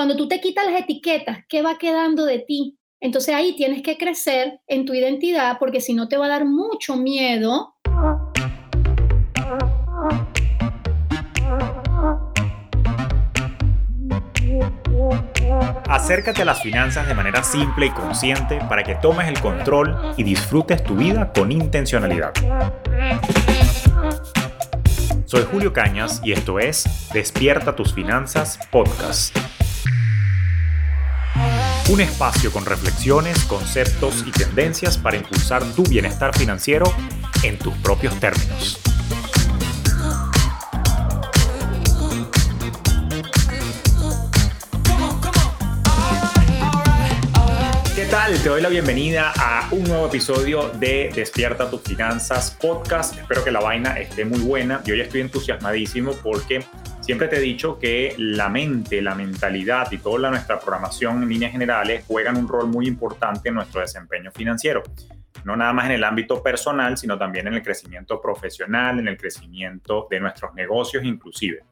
[0.00, 2.78] Cuando tú te quitas las etiquetas, ¿qué va quedando de ti?
[3.00, 6.46] Entonces ahí tienes que crecer en tu identidad porque si no te va a dar
[6.46, 7.74] mucho miedo.
[15.86, 20.22] Acércate a las finanzas de manera simple y consciente para que tomes el control y
[20.22, 22.32] disfrutes tu vida con intencionalidad.
[25.26, 29.36] Soy Julio Cañas y esto es Despierta tus finanzas podcast.
[31.90, 36.86] Un espacio con reflexiones, conceptos y tendencias para impulsar tu bienestar financiero
[37.42, 38.78] en tus propios términos.
[48.30, 48.42] Tal?
[48.42, 53.18] Te doy la bienvenida a un nuevo episodio de Despierta tus finanzas podcast.
[53.18, 54.82] Espero que la vaina esté muy buena.
[54.84, 56.64] Yo ya estoy entusiasmadísimo porque
[57.00, 61.50] Siempre te he dicho que la mente, la mentalidad y toda nuestra programación en líneas
[61.50, 64.84] generales juegan un rol muy importante en nuestro desempeño financiero.
[65.44, 69.16] No nada más en el ámbito personal, sino también en el crecimiento profesional, en el
[69.16, 71.64] crecimiento de nuestros negocios inclusive.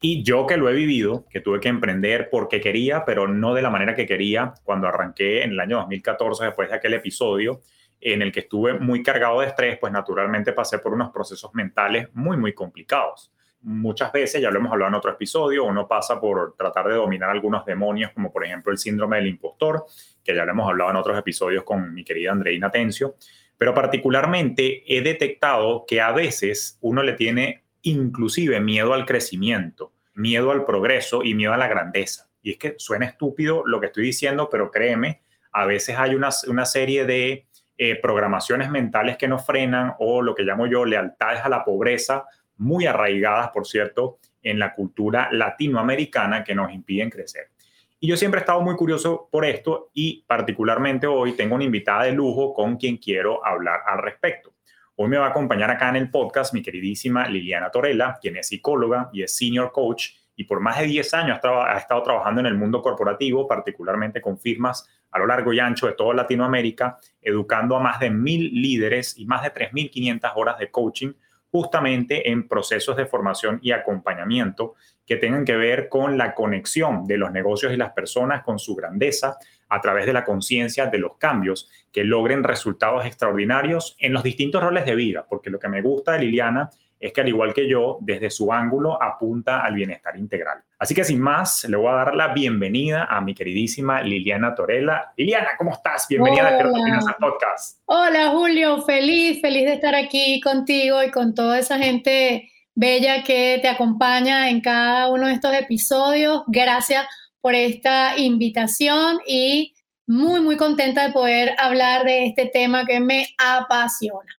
[0.00, 3.62] Y yo que lo he vivido, que tuve que emprender porque quería, pero no de
[3.62, 7.62] la manera que quería, cuando arranqué en el año 2014, después de aquel episodio
[8.00, 12.08] en el que estuve muy cargado de estrés, pues naturalmente pasé por unos procesos mentales
[12.12, 13.32] muy, muy complicados.
[13.62, 17.30] Muchas veces, ya lo hemos hablado en otro episodio, uno pasa por tratar de dominar
[17.30, 19.86] algunos demonios, como por ejemplo el síndrome del impostor,
[20.22, 23.16] que ya lo hemos hablado en otros episodios con mi querida Andreina Tencio,
[23.58, 30.50] pero particularmente he detectado que a veces uno le tiene inclusive miedo al crecimiento, miedo
[30.50, 32.28] al progreso y miedo a la grandeza.
[32.42, 36.30] Y es que suena estúpido lo que estoy diciendo, pero créeme, a veces hay una,
[36.66, 37.46] serie de
[37.78, 42.24] eh, programaciones mentales que nos frenan o lo que llamo yo lealtades a la pobreza
[42.56, 47.50] muy arraigadas, por cierto, en la cultura latinoamericana que nos impiden crecer.
[48.00, 52.04] Y yo siempre he estado muy curioso por esto y particularmente hoy tengo una invitada
[52.04, 54.55] de lujo con quien quiero hablar al respecto.
[54.98, 58.48] Hoy me va a acompañar acá en el podcast mi queridísima Liliana Torella, quien es
[58.48, 62.46] psicóloga y es senior coach y por más de 10 años ha, estado trabajando en
[62.46, 67.76] el mundo corporativo, particularmente con firmas a lo largo y ancho de toda Latinoamérica, educando
[67.76, 71.12] a más de mil líderes y más de 3.500 horas de coaching
[71.50, 77.18] justamente en procesos de formación y acompañamiento que tengan que ver con la conexión de
[77.18, 79.36] los negocios y las personas con su grandeza
[79.68, 84.62] a través de la conciencia de los cambios que logren resultados extraordinarios en los distintos
[84.62, 87.68] roles de vida, porque lo que me gusta de Liliana es que al igual que
[87.68, 90.62] yo, desde su ángulo apunta al bienestar integral.
[90.78, 95.12] Así que sin más, le voy a dar la bienvenida a mi queridísima Liliana Torella.
[95.16, 96.06] Liliana, ¿cómo estás?
[96.08, 97.80] Bienvenida a al Podcast.
[97.86, 103.58] Hola Julio, feliz, feliz de estar aquí contigo y con toda esa gente bella que
[103.60, 106.42] te acompaña en cada uno de estos episodios.
[106.46, 107.06] Gracias
[107.46, 109.72] por esta invitación y
[110.08, 114.36] muy, muy contenta de poder hablar de este tema que me apasiona.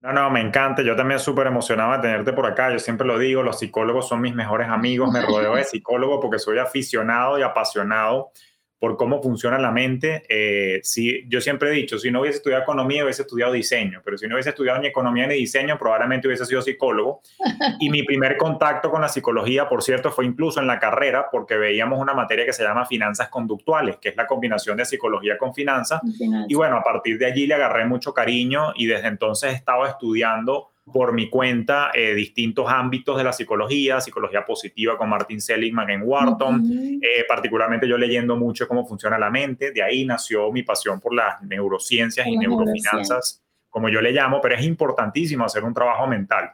[0.00, 0.82] No, no, me encanta.
[0.82, 2.72] Yo también súper emocionado de tenerte por acá.
[2.72, 5.12] Yo siempre lo digo, los psicólogos son mis mejores amigos.
[5.12, 8.32] Me rodeo de psicólogos porque soy aficionado y apasionado
[8.82, 10.24] por cómo funciona la mente.
[10.28, 14.18] Eh, si, yo siempre he dicho, si no hubiese estudiado economía, hubiese estudiado diseño, pero
[14.18, 17.20] si no hubiese estudiado ni economía ni diseño, probablemente hubiese sido psicólogo.
[17.78, 21.56] Y mi primer contacto con la psicología, por cierto, fue incluso en la carrera, porque
[21.56, 25.54] veíamos una materia que se llama finanzas conductuales, que es la combinación de psicología con
[25.54, 26.00] finanzas.
[26.48, 29.86] Y bueno, a partir de allí le agarré mucho cariño y desde entonces he estado
[29.86, 35.90] estudiando por mi cuenta eh, distintos ámbitos de la psicología, psicología positiva con Martin Seligman
[35.90, 40.62] en Wharton, eh, particularmente yo leyendo mucho cómo funciona la mente, de ahí nació mi
[40.64, 45.72] pasión por las neurociencias y neurofinanzas, como yo le llamo, pero es importantísimo hacer un
[45.72, 46.52] trabajo mental.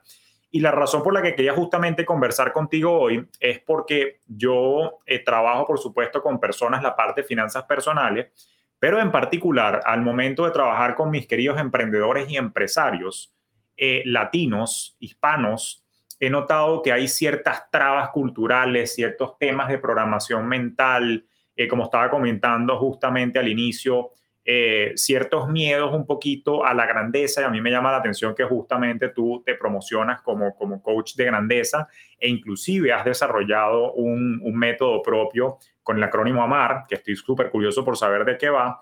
[0.51, 5.19] Y la razón por la que quería justamente conversar contigo hoy es porque yo eh,
[5.19, 8.29] trabajo, por supuesto, con personas la parte de finanzas personales,
[8.79, 13.35] pero en particular al momento de trabajar con mis queridos emprendedores y empresarios,
[13.79, 15.85] eh, latinos, hispanos,
[16.21, 21.25] he notado que hay ciertas trabas culturales, ciertos temas de programación mental,
[21.55, 24.11] eh, como estaba comentando justamente al inicio,
[24.45, 28.35] eh, ciertos miedos un poquito a la grandeza y a mí me llama la atención
[28.35, 31.87] que justamente tú te promocionas como, como coach de grandeza
[32.19, 37.51] e inclusive has desarrollado un, un método propio con el acrónimo AMAR, que estoy súper
[37.51, 38.81] curioso por saber de qué va,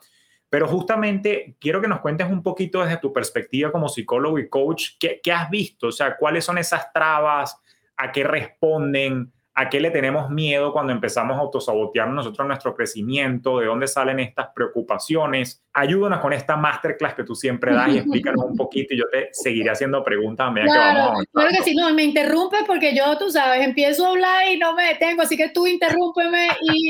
[0.48, 4.90] pero justamente quiero que nos cuentes un poquito desde tu perspectiva como psicólogo y coach,
[4.98, 5.88] ¿qué, has visto?
[5.88, 7.60] O sea, ¿cuáles son esas trabas?
[7.96, 9.32] ¿A qué responden?
[9.58, 14.20] A qué le tenemos miedo cuando empezamos a autosabotear nosotros nuestro crecimiento, de dónde salen
[14.20, 15.62] estas preocupaciones.
[15.73, 19.31] Ayúdanos con esta masterclass que tú siempre das y explícanos un poquito y yo te
[19.32, 23.17] seguiré haciendo preguntas a medida que vamos Claro que sí, no, me interrumpe porque yo,
[23.17, 26.88] tú sabes, empiezo a hablar y no me detengo, así que tú interrúmpeme y,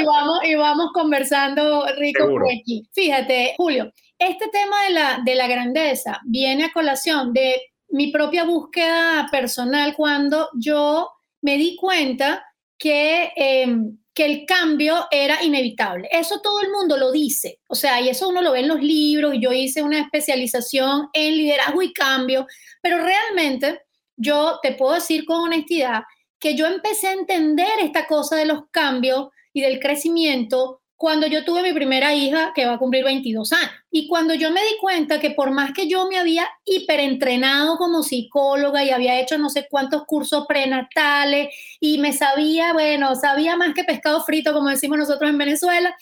[0.00, 2.88] y vamos, y vamos conversando rico por aquí.
[2.92, 8.44] Fíjate, Julio, este tema de la, de la grandeza viene a colación de mi propia
[8.44, 11.08] búsqueda personal cuando yo
[11.44, 12.42] me di cuenta
[12.78, 16.08] que, em, que el cambio era inevitable.
[16.10, 18.80] Eso todo el mundo lo dice, o sea, y eso uno lo ve en los
[18.80, 22.46] libros, y yo hice una especialización en liderazgo y cambio,
[22.80, 23.82] pero realmente
[24.16, 26.04] yo te puedo decir con honestidad
[26.38, 31.44] que yo empecé a entender esta cosa de los cambios y del crecimiento cuando yo
[31.44, 33.70] tuve mi primera hija que va a cumplir 22 años.
[33.90, 38.02] Y cuando yo me di cuenta que por más que yo me había hiperentrenado como
[38.02, 43.74] psicóloga y había hecho no sé cuántos cursos prenatales y me sabía, bueno, sabía más
[43.74, 45.94] que pescado frito, como decimos nosotros en Venezuela,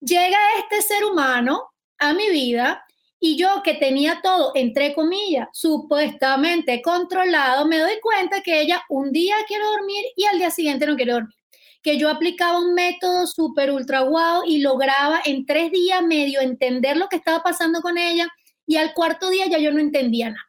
[0.00, 1.62] llega este ser humano
[1.96, 2.84] a mi vida
[3.18, 9.10] y yo que tenía todo, entre comillas, supuestamente controlado, me doy cuenta que ella un
[9.10, 11.34] día quiere dormir y al día siguiente no quiere dormir
[11.84, 16.96] que yo aplicaba un método súper ultra guau y lograba en tres días medio entender
[16.96, 18.26] lo que estaba pasando con ella
[18.66, 20.48] y al cuarto día ya yo no entendía nada.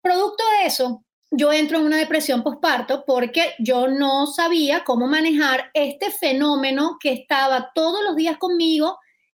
[0.00, 5.70] Producto de eso, yo entro en una depresión postparto porque yo no sabía cómo manejar
[5.74, 8.98] este fenómeno que estaba todos los días conmigo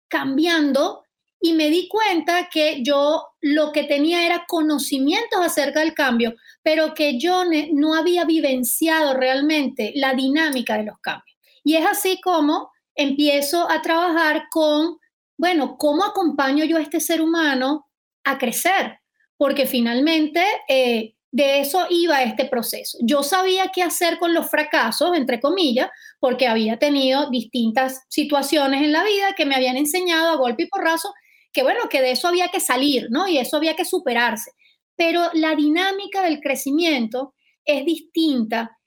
[0.09, 1.05] cambiando
[1.39, 6.93] y me di cuenta que yo lo que tenía era conocimientos acerca del cambio, pero
[6.93, 7.43] que yo
[7.73, 11.37] no había vivenciado realmente la dinámica de los cambios.
[11.61, 14.97] Y es así como empiezo a trabajar con,
[15.37, 17.89] bueno, ¿cómo acompaño yo a este ser humano
[18.23, 18.99] a crecer?
[19.35, 22.97] Porque finalmente eh, de eso iba este proceso.
[23.01, 25.89] Yo sabía qué hacer con los fracasos, entre comillas,
[26.21, 30.67] porque había tenido distintas situaciones en la vida que me habían enseñado a golpe y
[30.67, 31.13] porrazo
[31.53, 33.27] que bueno, que de eso había que salir, ¿no?
[33.27, 34.51] Y eso había que superarse
[34.95, 37.33] pero la dinámica del crecimiento
[37.65, 38.77] es distinta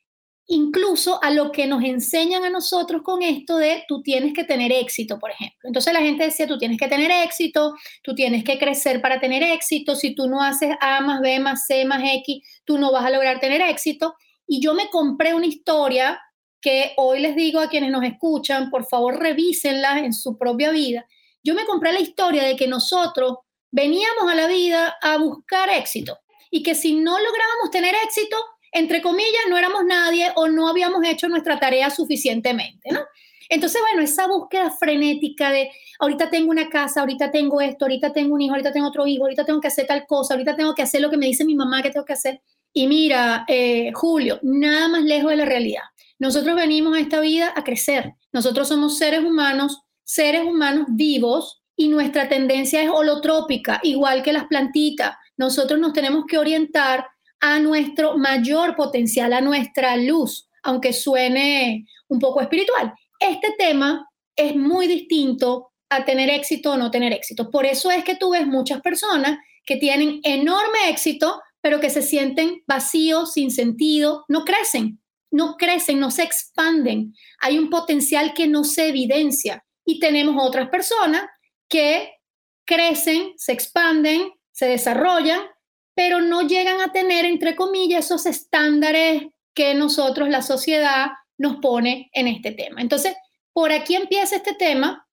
[0.49, 4.71] incluso a lo que nos enseñan a nosotros con esto de tú tienes que tener
[4.71, 5.59] éxito, por ejemplo.
[5.65, 7.75] Entonces la gente decía, tú tienes que tener éxito,
[8.05, 11.67] tú tienes que crecer para tener éxito, si tú no haces A más B más
[11.67, 14.15] C más X, tú no vas a lograr tener éxito.
[14.47, 16.21] Y yo me compré una historia
[16.61, 21.07] que hoy les digo a quienes nos escuchan, por favor revísenla en su propia vida.
[21.47, 23.37] Yo me compré la historia de que nosotros
[23.71, 26.19] veníamos a la vida a buscar éxito
[26.51, 28.37] y que si no lográbamos tener éxito,
[28.73, 33.01] entre comillas, no éramos nadie o no habíamos hecho nuestra tarea suficientemente, ¿no?
[33.49, 35.71] Entonces, bueno, esa búsqueda frenética de
[36.01, 39.23] ahorita tengo una casa, ahorita tengo esto, ahorita tengo un hijo, ahorita tengo otro hijo,
[39.23, 41.55] ahorita tengo que hacer tal cosa, ahorita tengo que hacer lo que me dice mi
[41.55, 42.43] mamá que tengo que hacer.
[42.73, 45.85] Y mira, eh, Julio, nada más lejos de la realidad.
[46.19, 48.15] Nosotros venimos a esta vida a crecer.
[48.33, 54.45] Nosotros somos seres humanos, seres humanos vivos y nuestra tendencia es holotrópica, igual que las
[54.45, 55.17] plantitas.
[55.37, 57.07] Nosotros nos tenemos que orientar
[57.41, 62.95] a nuestro mayor potencial, a nuestra luz, aunque suene un poco espiritual.
[63.19, 67.51] Este tema es muy distinto a tener éxito o no tener éxito.
[67.51, 72.03] Por eso es que tú ves muchas personas que tienen enorme éxito, pero que se
[72.03, 75.01] sienten vacíos, sin sentido, no crecen,
[75.33, 77.13] no crecen, no se expanden.
[77.41, 79.66] Hay un potencial que no se evidencia.
[79.87, 81.23] Y tenemos otras personas
[81.69, 82.13] que
[82.67, 85.41] crecen, se expanden, se desarrollan,
[85.95, 89.23] pero no llegan a tener, entre comillas, esos estándares
[89.55, 91.07] que nosotros, la sociedad,
[91.39, 92.83] nos pone en este tema.
[92.83, 93.15] Entonces,
[93.53, 95.07] por aquí empieza este tema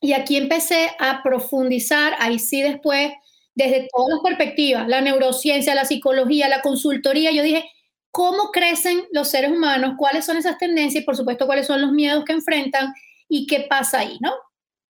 [0.00, 3.12] y aquí empecé a profundizar, ahí sí después,
[3.54, 7.68] desde todas las perspectivas, la neurociencia, la psicología, la consultoría, yo dije,
[8.12, 9.94] ¿cómo crecen los seres humanos?
[9.98, 11.02] ¿Cuáles son esas tendencias?
[11.02, 12.94] Y por supuesto, ¿cuáles son los miedos que enfrentan?
[13.28, 14.18] ¿Y qué pasa ahí?
[14.20, 14.32] ¿no?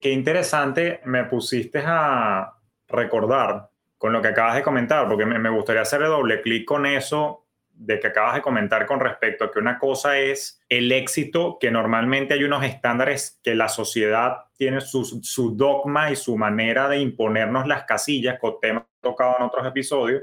[0.00, 2.54] Qué interesante me pusiste a
[2.86, 7.48] recordar con lo que acabas de comentar, porque me gustaría hacerle doble clic con eso
[7.78, 11.70] de que acabas de comentar con respecto a que una cosa es el éxito, que
[11.70, 16.98] normalmente hay unos estándares que la sociedad tiene su, su dogma y su manera de
[16.98, 20.22] imponernos las casillas, con temas tocados en otros episodios,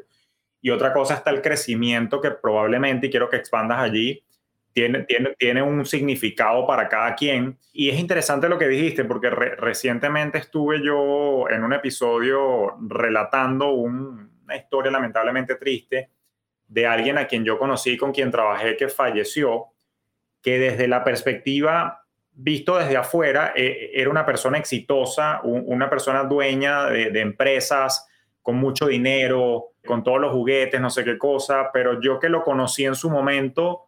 [0.61, 4.24] y otra cosa está el crecimiento que probablemente, y quiero que expandas allí,
[4.75, 7.57] tiene, tiene, tiene un significado para cada quien.
[7.71, 14.57] Y es interesante lo que dijiste, porque recientemente estuve yo en un episodio relatando una
[14.57, 16.09] historia lamentablemente triste
[16.67, 19.67] de alguien a quien yo conocí, con quien trabajé, que falleció,
[20.41, 22.01] que desde la perspectiva
[22.33, 28.09] visto desde afuera, eh, era una persona exitosa, una persona dueña de, empresas,
[28.41, 32.43] con mucho dinero, con todos los juguetes, no sé qué cosa, pero yo que lo
[32.43, 33.84] conocí en su momento,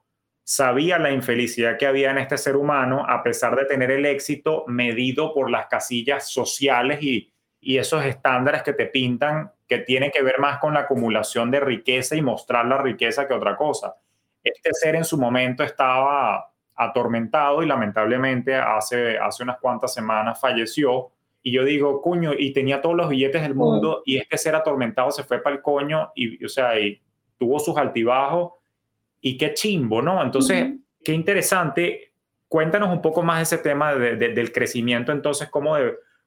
[0.50, 4.64] sabía la infelicidad que había en este ser humano a pesar de tener el éxito
[4.68, 10.22] medido por las casillas sociales y, y esos estándares que te pintan que tienen que
[10.22, 13.96] ver más con la acumulación de riqueza y mostrar la riqueza que otra cosa.
[14.42, 21.12] Este ser en su momento estaba atormentado y lamentablemente hace, hace unas cuantas semanas falleció.
[21.42, 25.12] Y yo digo, coño, y tenía todos los billetes del mundo y este ser atormentado
[25.12, 27.02] se fue para el coño y, o sea, y
[27.38, 28.54] tuvo sus altibajos
[29.22, 30.22] y qué chimbo, ¿no?
[30.22, 32.14] Entonces, qué interesante.
[32.48, 35.76] Cuéntanos un poco más de ese tema del crecimiento, entonces, ¿cómo,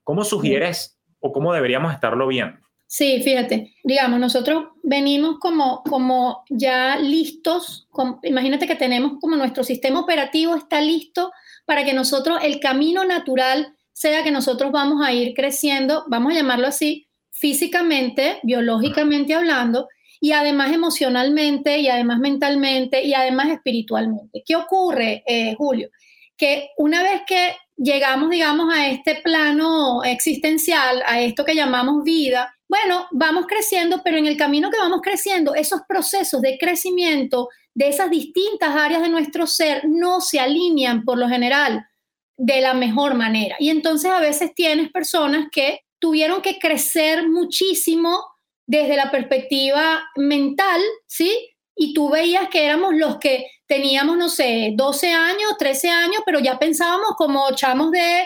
[0.04, 2.58] cómo sugieres o cómo deberíamos estarlo viendo?
[2.92, 7.88] Sí, fíjate, digamos, nosotros venimos como, como ya listos,
[8.24, 11.30] imagínate que tenemos como nuestro sistema operativo está listo
[11.66, 16.36] para que nosotros, el camino natural sea que nosotros vamos a ir creciendo, vamos a
[16.36, 19.86] llamarlo así, físicamente, biológicamente hablando,
[20.20, 24.42] y además emocionalmente, y además mentalmente, y además espiritualmente.
[24.44, 25.88] ¿Qué ocurre, eh, Julio?
[26.36, 32.54] Que una vez que llegamos, digamos, a este plano existencial, a esto que llamamos vida,
[32.68, 37.88] bueno, vamos creciendo, pero en el camino que vamos creciendo, esos procesos de crecimiento de
[37.88, 41.86] esas distintas áreas de nuestro ser no se alinean por lo general
[42.36, 43.56] de la mejor manera.
[43.58, 48.24] Y entonces a veces tienes personas que tuvieron que crecer muchísimo
[48.70, 51.56] desde la perspectiva mental, ¿sí?
[51.74, 56.38] Y tú veías que éramos los que teníamos, no sé, 12 años, 13 años, pero
[56.38, 58.24] ya pensábamos como chamos de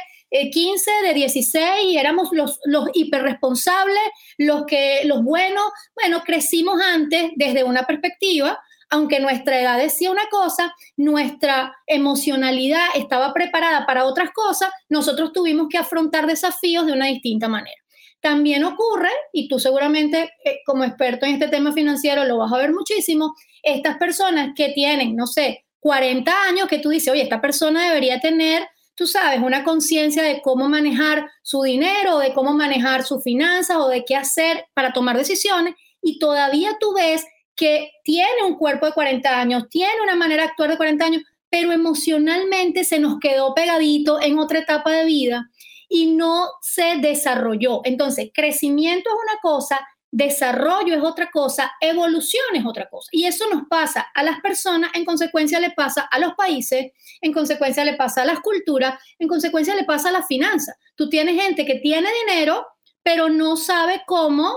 [0.52, 2.60] 15, eh, de 16 y éramos los,
[2.92, 4.02] hiperresponsables,
[4.36, 5.64] los, que, los buenos.
[5.94, 8.60] Bueno, crecimos antes desde una perspectiva,
[8.90, 15.68] aunque nuestra edad decía una cosa, nuestra emocionalidad estaba preparada para otras cosas, nosotros tuvimos
[15.70, 17.83] que afrontar desafíos de una distinta manera.
[18.24, 22.56] También ocurre, y tú seguramente eh, como experto en este tema financiero lo vas a
[22.56, 27.42] ver muchísimo, estas personas que tienen, no sé, 40 años, que tú dices, oye, esta
[27.42, 33.04] persona debería tener, tú sabes, una conciencia de cómo manejar su dinero, de cómo manejar
[33.04, 38.42] sus finanzas o de qué hacer para tomar decisiones, y todavía tú ves que tiene
[38.46, 42.84] un cuerpo de 40 años, tiene una manera de actuar de 40 años, pero emocionalmente
[42.84, 45.50] se nos quedó pegadito en otra etapa de vida
[45.88, 47.80] y no se desarrolló.
[47.84, 53.08] Entonces, crecimiento es una cosa, desarrollo es otra cosa, evolución es otra cosa.
[53.10, 57.32] Y eso nos pasa a las personas, en consecuencia le pasa a los países, en
[57.32, 60.76] consecuencia le pasa a las culturas, en consecuencia le pasa a las finanzas.
[60.94, 62.64] Tú tienes gente que tiene dinero,
[63.02, 64.56] pero no sabe cómo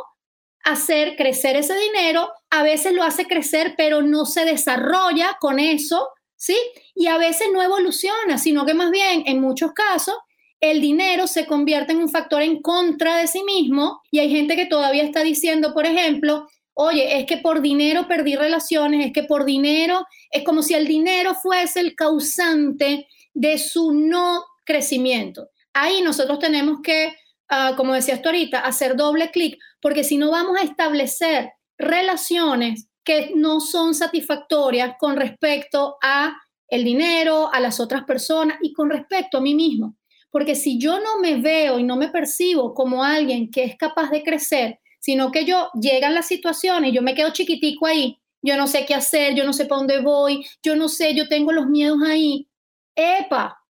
[0.63, 6.09] hacer crecer ese dinero, a veces lo hace crecer, pero no se desarrolla con eso,
[6.35, 6.57] ¿sí?
[6.93, 10.15] Y a veces no evoluciona, sino que más bien, en muchos casos,
[10.59, 14.55] el dinero se convierte en un factor en contra de sí mismo y hay gente
[14.55, 19.23] que todavía está diciendo, por ejemplo, oye, es que por dinero perdí relaciones, es que
[19.23, 25.49] por dinero, es como si el dinero fuese el causante de su no crecimiento.
[25.73, 27.15] Ahí nosotros tenemos que,
[27.49, 32.87] ah, como decías tú ahorita, hacer doble clic, porque si no vamos a establecer relaciones
[33.03, 36.35] que no son satisfactorias con respecto a
[36.67, 39.95] el dinero, a las otras personas y con respecto a mí mismo.
[40.29, 44.09] Porque si yo no me veo y no me percibo como alguien que es capaz
[44.11, 48.57] de crecer, sino que yo llegan las situaciones y yo me quedo chiquitico ahí, yo
[48.57, 51.51] no sé qué hacer, yo no sé para dónde voy, yo no sé, yo tengo
[51.51, 52.47] los miedos ahí.
[52.95, 53.63] Epa,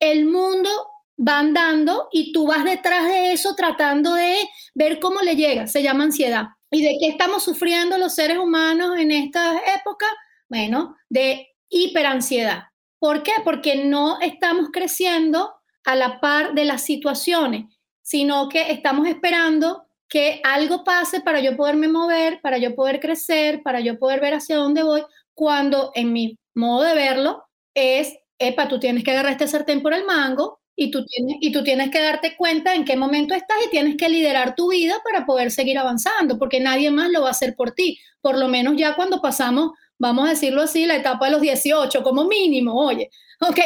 [0.00, 0.70] el mundo
[1.18, 4.36] va andando y tú vas detrás de eso tratando de
[4.74, 5.66] ver cómo le llega.
[5.66, 6.46] Se llama ansiedad.
[6.70, 10.06] ¿Y de qué estamos sufriendo los seres humanos en esta época?
[10.48, 12.64] Bueno, de hiperansiedad.
[12.98, 13.32] ¿Por qué?
[13.44, 15.52] Porque no estamos creciendo
[15.84, 17.66] a la par de las situaciones,
[18.02, 23.62] sino que estamos esperando que algo pase para yo poderme mover, para yo poder crecer,
[23.62, 25.02] para yo poder ver hacia dónde voy,
[25.34, 29.94] cuando en mi modo de verlo es, epa, tú tienes que agarrar este sartén por
[29.94, 33.56] el mango y tú, tienes, y tú tienes que darte cuenta en qué momento estás
[33.66, 37.28] y tienes que liderar tu vida para poder seguir avanzando, porque nadie más lo va
[37.28, 39.70] a hacer por ti, por lo menos ya cuando pasamos,
[40.02, 43.08] vamos a decirlo así, la etapa de los 18 como mínimo, oye,
[43.40, 43.58] ok,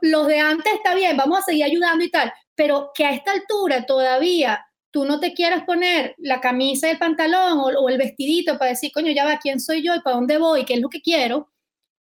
[0.00, 3.32] los de antes está bien, vamos a seguir ayudando y tal, pero que a esta
[3.32, 8.58] altura todavía tú no te quieras poner la camisa y el pantalón o, el vestidito
[8.58, 10.64] para decir, coño, ya va, ¿quién soy yo y para dónde voy?
[10.64, 11.50] ¿Qué es lo que quiero?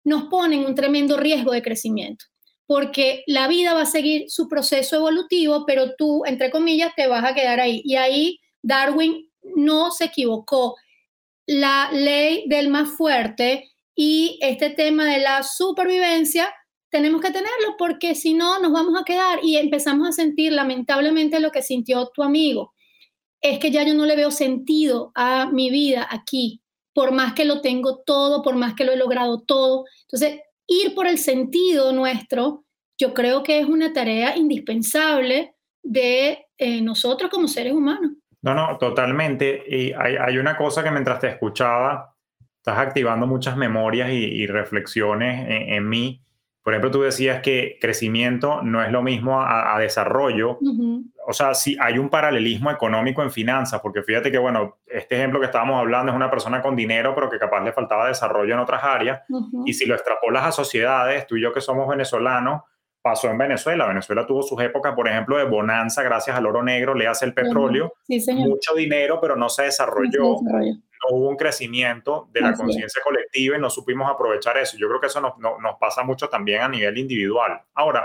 [0.04, 2.26] Nos ponen un tremendo riesgo de crecimiento,
[2.66, 7.24] porque la vida va a seguir su proceso evolutivo, pero tú, entre comillas, te vas
[7.24, 7.84] a quedar ahí.
[7.86, 10.78] Y ahí Darwin no se equivocó.
[11.48, 16.54] La ley del más fuerte y este tema de la supervivencia
[16.90, 21.40] tenemos que tenerlo porque si no nos vamos a quedar y empezamos a sentir lamentablemente
[21.40, 22.74] lo que sintió tu amigo.
[23.42, 26.62] Es que ya yo no le veo sentido a mi vida aquí,
[26.94, 29.86] por más que lo tengo todo, por más que lo he logrado todo.
[30.02, 32.66] Entonces, ir por el sentido nuestro,
[32.98, 38.12] yo creo que es una tarea indispensable de eh, nosotros como seres humanos.
[38.48, 39.62] No, no, totalmente.
[39.68, 42.16] Y hay, una cosa que mientras te escuchaba,
[42.56, 46.22] estás activando muchas memorias y, reflexiones en, mí.
[46.64, 50.60] Por ejemplo, tú decías que crecimiento no es lo mismo a, desarrollo.
[51.26, 55.42] O sea, si hay un paralelismo económico en finanzas, porque fíjate que, bueno, este ejemplo
[55.42, 58.62] que estábamos hablando es una persona con dinero, pero que capaz le faltaba desarrollo en
[58.62, 59.24] otras áreas.
[59.66, 62.62] Y si lo extrapolas a sociedades, tú y yo que somos venezolanos,
[63.08, 63.88] pasó en Venezuela.
[63.88, 67.34] Venezuela tuvo sus épocas, por ejemplo, de bonanza gracias al oro negro, le hace el
[67.34, 67.94] petróleo,
[68.36, 70.36] mucho dinero, pero no se desarrolló.
[70.42, 74.78] No hubo un crecimiento de la conciencia colectiva y no supimos aprovechar eso.
[74.78, 77.62] Yo creo que eso nos, nos pasa mucho también a nivel individual.
[77.76, 78.04] Ahora,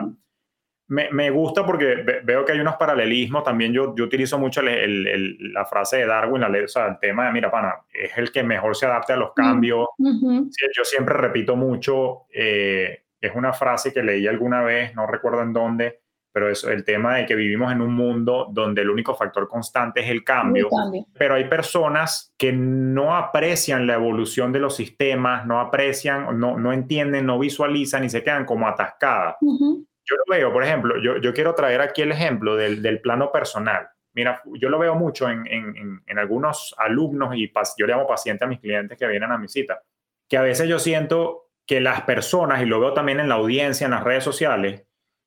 [0.88, 3.42] me, me, gusta porque veo que hay unos paralelismos.
[3.42, 7.26] También yo, yo utilizo mucho el, la frase de Darwin, la, o sea, el tema
[7.26, 9.88] de, mira, pana, es el que mejor se adapte a los cambios.
[9.98, 15.52] Yo siempre repito mucho, eh, es una frase que leí alguna vez, no recuerdo en
[15.52, 16.00] dónde,
[16.32, 20.00] pero es el tema de que vivimos en un mundo donde el único factor constante
[20.00, 20.68] es el cambio,
[21.12, 26.72] pero hay personas que no aprecian la evolución de los sistemas, no aprecian, no, no
[26.72, 29.36] entienden, no visualizan y se quedan como atascadas.
[29.40, 33.30] Yo lo veo, por ejemplo, yo, yo quiero traer aquí el ejemplo del, del plano
[33.30, 33.88] personal.
[34.14, 38.44] Mira, yo lo veo mucho en, en, en algunos alumnos y yo le llamo pacientes
[38.44, 39.80] a mis clientes que vienen a mi cita,
[40.28, 43.84] que a veces yo siento que las personas, y lo veo también en la audiencia,
[43.84, 44.84] en las redes sociales,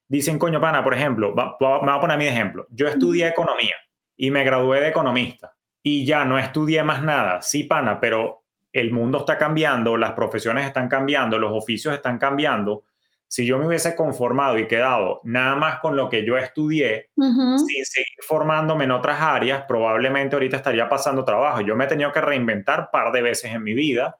[0.08, 2.68] dicen, coño, pana, por ejemplo, me voy a poner mi ejemplo.
[2.70, 3.76] Yo estudié economía
[4.16, 7.42] y me gradué de economista y ya no estudié más nada.
[7.42, 12.84] Sí, pana, pero el mundo está cambiando, las profesiones están cambiando, los oficios están cambiando
[13.36, 17.86] si yo me hubiese conformado y quedado nada más con lo que yo estudié, sin
[17.86, 21.60] seguir formándome en otras áreas, probablemente ahorita estaría pasando trabajo.
[21.60, 24.16] Yo me he tenido que reinventar un par de veces en mi vida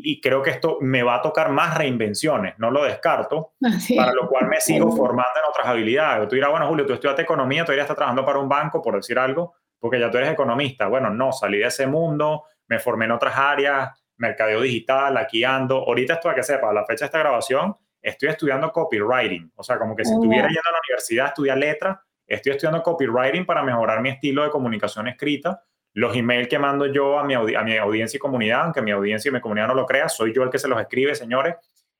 [0.00, 3.52] y creo que esto me va a tocar más reinvenciones, no lo descarto,
[3.96, 6.26] para lo cual me sigo formando en otras habilidades.
[6.26, 9.20] Tú dirás, bueno, Julio, tú estudiaste economía, tú estás trabajando para un banco, por decir
[9.20, 10.88] algo, porque ya tú eres economista.
[10.88, 15.76] Bueno, no, salí de ese mundo, me formé en otras áreas, mercadeo digital, aquí ando.
[15.76, 19.52] Ahorita esto, a que sepa, la fecha de esta grabación, estoy estudiando copywriting.
[19.56, 22.52] O sea, como que si oh, estuviera yendo a la universidad a estudiar letra, estoy
[22.52, 25.62] estudiando copywriting para mejorar mi estilo de comunicación escrita.
[25.94, 29.30] Los emails que mando yo a mi, a mi audiencia y comunidad, aunque mi audiencia
[29.30, 31.56] y mi comunidad no lo crea, soy yo el que se los escribe, señores.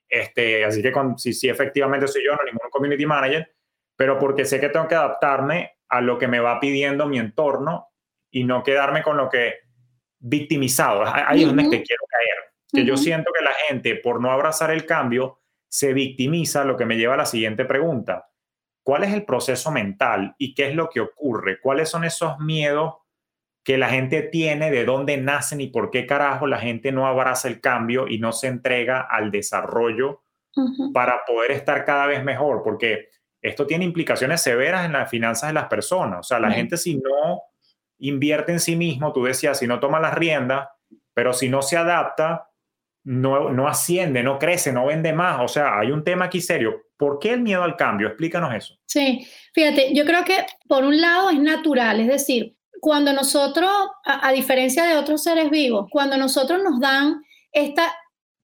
[0.09, 3.51] Este, así que con, si, si efectivamente soy yo, no ningún community manager,
[3.97, 7.89] pero porque sé que tengo que adaptarme a lo que me va pidiendo mi entorno
[8.31, 9.55] y no quedarme con lo que
[10.19, 11.03] victimizado.
[11.07, 12.53] Ahí es donde te quiero caer.
[12.71, 16.87] Que yo siento que la gente, por no abrazar el cambio, se victimiza, lo que
[16.87, 18.31] me lleva a la siguiente pregunta.
[18.83, 21.61] ¿Cuál es el proceso mental y qué es lo que ocurre?
[21.61, 22.95] ¿Cuáles son esos miedos
[23.63, 27.49] que la gente tiene, de dónde nacen y por qué carajo la gente no abraza
[27.49, 30.23] el cambio y no se entrega al desarrollo
[30.95, 32.63] para poder estar cada vez mejor?
[32.63, 33.11] Porque
[33.43, 36.21] esto tiene implicaciones severas en las finanzas de las personas.
[36.21, 37.43] O sea, la gente si no
[37.99, 40.69] invierte en sí mismo, tú decías, si no toma las riendas,
[41.13, 42.48] pero si no se adapta,
[43.09, 45.41] no, no asciende, no crece, no vende más.
[45.41, 46.83] O sea, hay un tema aquí serio.
[46.99, 48.07] ¿Por qué el miedo al cambio?
[48.09, 48.75] Explícanos eso.
[48.85, 53.71] Sí, fíjate, yo creo que por un lado es natural, es decir, cuando nosotros,
[54.05, 57.95] a, diferencia de otros seres vivos, cuando nosotros nos dan esta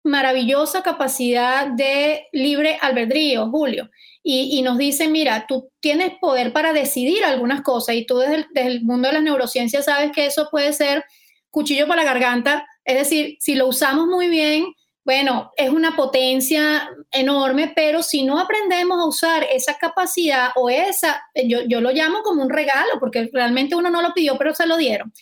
[0.02, 3.90] maravillosa capacidad de libre albedrío, Julio,
[4.22, 8.68] y, nos dicen, mira, tú tienes poder para decidir algunas cosas y tú desde desde
[8.68, 11.04] el mundo de las neurociencias sabes que eso puede ser
[11.50, 14.66] cuchillo para la garganta es decir, si lo usamos muy bien,
[15.04, 21.22] bueno, es una potencia enorme, pero si no aprendemos a usar esa capacidad o esa,
[21.46, 24.66] yo, yo lo llamo como un regalo, porque realmente uno no lo pidió, pero se
[24.66, 25.12] lo dieron.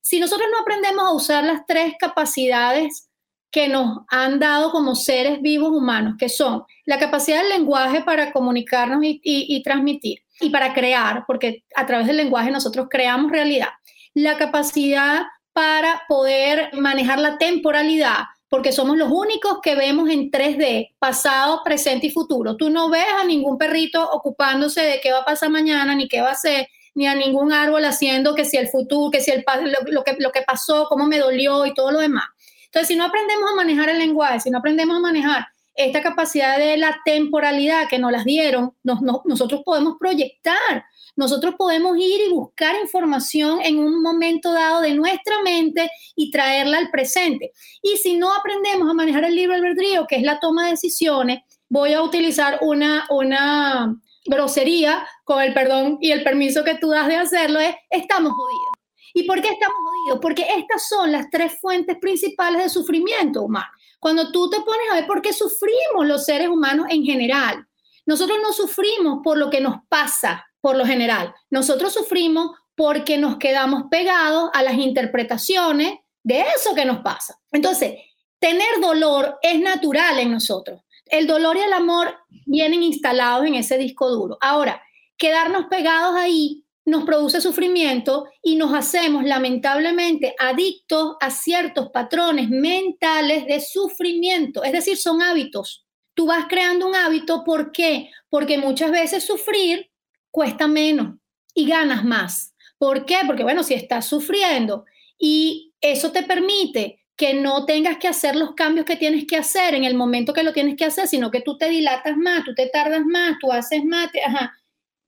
[0.00, 3.08] Si nosotros no aprendemos a usar las tres capacidades
[3.50, 8.32] que nos han dado como seres vivos humanos, que son la capacidad del lenguaje para
[8.32, 13.70] comunicarnos y, y transmitir y para crear, porque a través del lenguaje nosotros creamos realidad,
[14.14, 15.22] la capacidad
[15.58, 22.06] para poder manejar la temporalidad, porque somos los únicos que vemos en 3D, pasado, presente
[22.06, 22.56] y futuro.
[22.56, 26.20] Tú no ves a ningún perrito ocupándose de qué va a pasar mañana, ni qué
[26.20, 29.44] va a ser, ni a ningún árbol haciendo que si el futuro, que si el,
[29.88, 32.26] lo, que, lo que pasó, cómo me dolió y todo lo demás.
[32.66, 36.56] Entonces, si no aprendemos a manejar el lenguaje, si no aprendemos a manejar esta capacidad
[36.56, 38.76] de la temporalidad que nos las dieron,
[39.24, 40.84] nosotros podemos proyectar
[41.18, 46.78] nosotros podemos ir y buscar información en un momento dado de nuestra mente y traerla
[46.78, 47.50] al presente.
[47.82, 51.40] Y si no aprendemos a manejar el libre albedrío, que es la toma de decisiones,
[51.68, 57.08] voy a utilizar una, una grosería con el perdón y el permiso que tú das
[57.08, 58.74] de hacerlo, es estamos jodidos.
[59.12, 60.20] ¿Y por qué estamos jodidos?
[60.22, 63.66] Porque estas son las tres fuentes principales de sufrimiento humano.
[63.98, 67.66] Cuando tú te pones a ver por qué sufrimos los seres humanos en general,
[68.06, 73.38] nosotros no sufrimos por lo que nos pasa por lo general, nosotros sufrimos porque nos
[73.38, 77.38] quedamos pegados a las interpretaciones de eso que nos pasa.
[77.52, 77.94] Entonces,
[78.38, 80.82] tener dolor es natural en nosotros.
[81.06, 82.14] El dolor y el amor
[82.46, 84.38] vienen instalados en ese disco duro.
[84.40, 84.82] Ahora,
[85.16, 93.46] quedarnos pegados ahí nos produce sufrimiento y nos hacemos lamentablemente adictos a ciertos patrones mentales
[93.46, 95.84] de sufrimiento, es decir, son hábitos.
[96.14, 98.10] Tú vas creando un hábito, ¿por qué?
[98.30, 99.87] Porque muchas veces sufrir
[100.30, 101.16] cuesta menos
[101.54, 102.54] y ganas más.
[102.78, 103.18] ¿Por qué?
[103.26, 104.84] Porque bueno, si estás sufriendo
[105.18, 109.74] y eso te permite que no tengas que hacer los cambios que tienes que hacer
[109.74, 112.54] en el momento que lo tienes que hacer, sino que tú te dilatas más, tú
[112.54, 114.08] te tardas más, tú haces más.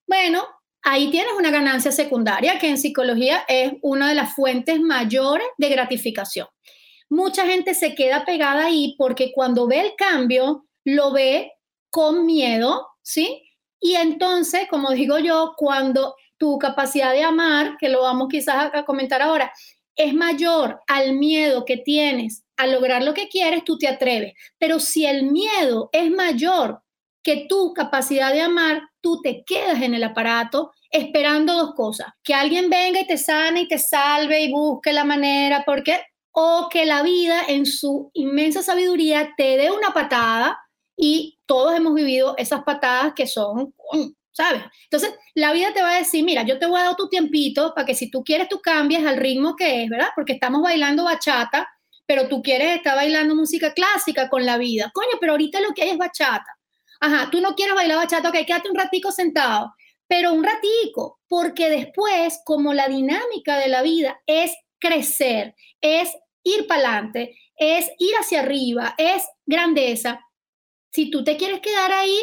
[0.08, 0.44] Bueno,
[0.82, 5.68] ahí tienes una ganancia secundaria que en psicología es una de las fuentes mayores de
[5.68, 6.48] gratificación.
[7.08, 11.52] Mucha gente se queda pegada ahí porque cuando ve el cambio, lo ve
[11.90, 13.49] con miedo, ¿sí?
[13.80, 18.84] Y entonces, como digo yo, cuando tu capacidad de amar, que lo vamos quizás a
[18.84, 19.52] comentar ahora,
[19.96, 24.34] es mayor al miedo que tienes a lograr lo que quieres, tú te atreves.
[24.58, 26.82] Pero si el miedo es mayor
[27.22, 32.34] que tu capacidad de amar, tú te quedas en el aparato esperando dos cosas, que
[32.34, 36.00] alguien venga y te sane y te salve y busque la manera, porque
[36.32, 40.58] o que la vida en su inmensa sabiduría te dé una patada
[41.00, 43.74] y todos hemos vivido esas patadas que son,
[44.32, 44.62] ¿sabes?
[44.84, 47.72] Entonces, la vida te va a decir, mira, yo te voy a dar tu tiempito
[47.74, 50.08] para que si tú quieres tú cambies al ritmo que es, ¿verdad?
[50.14, 51.66] Porque estamos bailando bachata,
[52.04, 54.90] pero tú quieres estar bailando música clásica con la vida.
[54.92, 56.58] Coño, pero ahorita lo que hay es bachata.
[57.00, 59.72] Ajá, tú no quieres bailar bachata, ok, quédate un ratico sentado,
[60.06, 66.10] pero un ratico, porque después, como la dinámica de la vida es crecer, es
[66.42, 70.20] ir para adelante, es ir hacia arriba, es grandeza.
[70.90, 72.20] Si tú te quieres quedar ahí,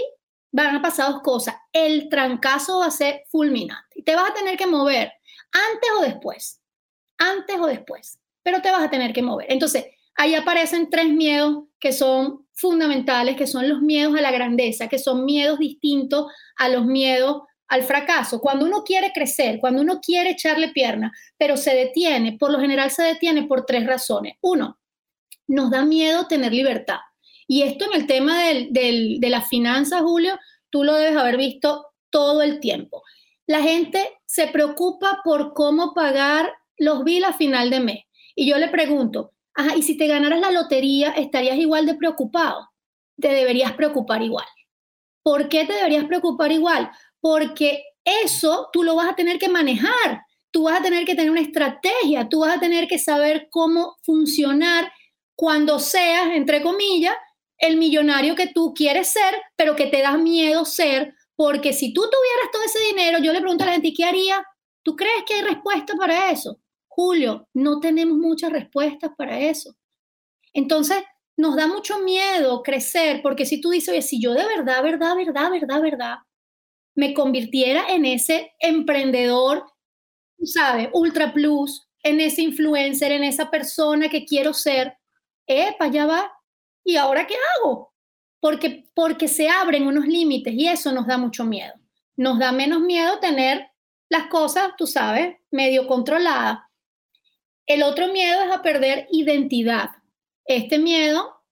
[0.51, 1.55] van a pasar dos cosas.
[1.71, 5.11] El trancazo va a ser fulminante te vas a tener que mover
[5.51, 6.61] antes o después,
[7.17, 9.47] antes o después, pero te vas a tener que mover.
[9.51, 14.87] Entonces, ahí aparecen tres miedos que son fundamentales, que son los miedos a la grandeza,
[14.87, 18.39] que son miedos distintos a los miedos al fracaso.
[18.39, 22.91] Cuando uno quiere crecer, cuando uno quiere echarle pierna, pero se detiene, por lo general
[22.91, 24.37] se detiene por tres razones.
[24.39, 24.79] Uno,
[25.47, 26.99] nos da miedo tener libertad.
[27.47, 30.37] Y esto en el tema de las finanzas, Julio,
[30.69, 33.03] tú lo debes haber visto todo el tiempo.
[33.45, 37.99] La gente se preocupa por cómo pagar los bills a final de mes.
[38.35, 42.69] Y yo le pregunto, Ajá, y si te ganaras la lotería, estarías igual de preocupado.
[43.19, 44.45] Te deberías preocupar igual.
[45.23, 46.91] ¿Por qué te deberías preocupar igual?
[47.19, 50.21] Porque eso tú lo vas a tener que manejar.
[50.51, 52.29] Tú vas a tener que tener una estrategia.
[52.29, 54.91] Tú vas a tener que saber cómo funcionar
[55.35, 57.15] cuando seas, entre comillas,
[57.57, 61.13] el millonario que tú quieres ser, pero que te da miedo ser.
[61.35, 64.43] Porque si tú tuvieras todo ese dinero, yo le pregunto a la gente, ¿qué haría?
[64.83, 66.59] ¿Tú crees que hay respuesta para eso?
[66.87, 69.75] Julio, no tenemos muchas respuestas para eso.
[70.53, 70.97] Entonces,
[71.37, 75.15] nos da mucho miedo crecer, porque si tú dices, oye, si yo de verdad, verdad,
[75.15, 76.15] verdad, verdad, verdad,
[76.95, 79.63] me convirtiera en ese emprendedor,
[80.43, 80.89] ¿sabes?
[80.93, 84.97] Ultra plus, en ese influencer, en esa persona que quiero ser,
[85.45, 86.31] epa, allá va.
[86.87, 87.93] ¿Y ahora qué hago?
[88.39, 91.73] Porque, porque se abren unos límites y eso nos da mucho miedo.
[92.15, 93.67] Nos da menos miedo tener
[94.07, 96.59] las cosas, tú sabes, medio controladas.
[97.65, 99.89] El otro miedo es a perder identidad.
[100.45, 101.43] Este miedo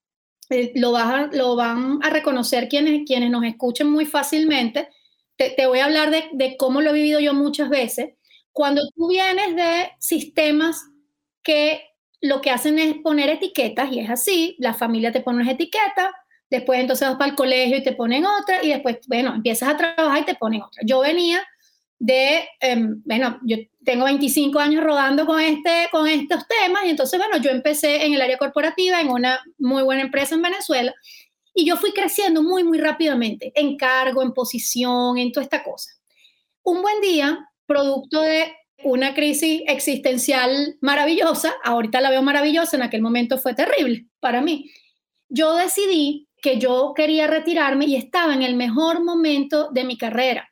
[0.48, 0.96] eh, lo,
[1.32, 4.88] lo, van a reconocer quienes, quienes nos escuchen muy fácilmente.
[5.36, 8.14] Te, voy a hablar de, de, cómo lo he vivido yo muchas veces.
[8.52, 10.82] Cuando tú vienes de sistemas
[11.42, 11.82] que
[12.20, 16.10] lo que hacen es poner etiquetas, y es así, la familia te pone unas etiquetas,
[16.50, 19.76] después entonces vas para el colegio y te ponen otra, y después, bueno, empiezas a
[19.76, 20.82] trabajar y te ponen otra.
[20.84, 21.42] Yo venía
[21.98, 27.18] de, em, bueno, yo tengo 25 años rodando con, este, con estos temas y entonces,
[27.18, 30.94] bueno, yo empecé en el área corporativa en una muy buena empresa en Venezuela
[31.54, 35.90] y yo fui creciendo muy, muy rápidamente en cargo, en posición, en toda esta cosa.
[36.62, 38.52] Un buen día, producto de
[38.84, 44.70] una crisis existencial maravillosa, ahorita la veo maravillosa, en aquel momento fue terrible para mí,
[45.28, 50.48] yo decidí que yo quería retirarme y estaba en el mejor momento de mi carrera.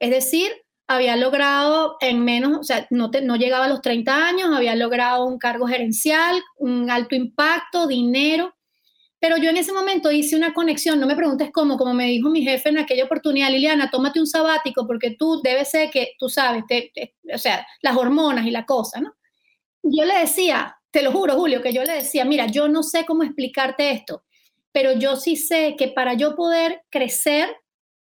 [0.00, 0.50] Es decir,
[0.88, 5.24] había logrado en menos, o sea, no, no llegaba a los 30 años, había logrado
[5.24, 8.55] un cargo gerencial, un alto impacto, dinero,
[9.18, 12.28] pero yo en ese momento hice una conexión, no me preguntes cómo, como me dijo
[12.28, 16.28] mi jefe en aquella oportunidad, Liliana, tómate un sabático porque tú debes ser que, tú
[16.28, 16.64] sabes,
[17.32, 19.14] o sea, las hormonas y la cosa, ¿no?
[19.82, 23.06] Yo le decía, te lo juro, Julio, que yo le decía, mira, yo no sé
[23.06, 24.24] cómo explicarte esto,
[24.72, 27.48] pero yo sí sé que para yo poder crecer,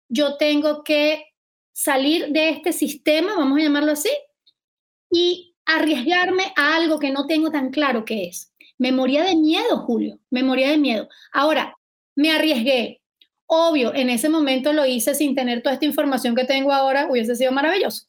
[0.10, 1.24] yo tengo que
[1.72, 4.10] salir de este sistema, vamos a llamarlo así,
[5.12, 8.52] y arriesgarme a algo que no tengo tan claro qué es.
[8.80, 11.08] Me moría de miedo, Julio, me moría de miedo.
[11.32, 11.78] Ahora,
[12.15, 13.02] me arriesgué.
[13.46, 17.36] Obvio, en ese momento lo hice sin tener toda esta información que tengo ahora, hubiese
[17.36, 18.08] sido maravilloso.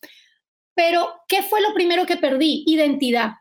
[0.74, 2.62] Pero, ¿qué fue lo primero que perdí?
[2.66, 3.32] Identidad.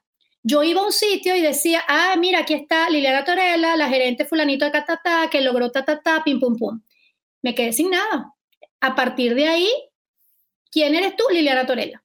[0.41, 4.25] Yo iba a un sitio y decía, ah, mira, aquí está Liliana Torella, la gerente
[4.25, 6.81] fulanito de Catatá, que logró tatatá, pim, pum, pum.
[7.41, 8.33] Me quedé sin nada.
[8.81, 9.69] A partir de ahí,
[10.71, 12.01] ¿quién eres tú, Liliana Torella?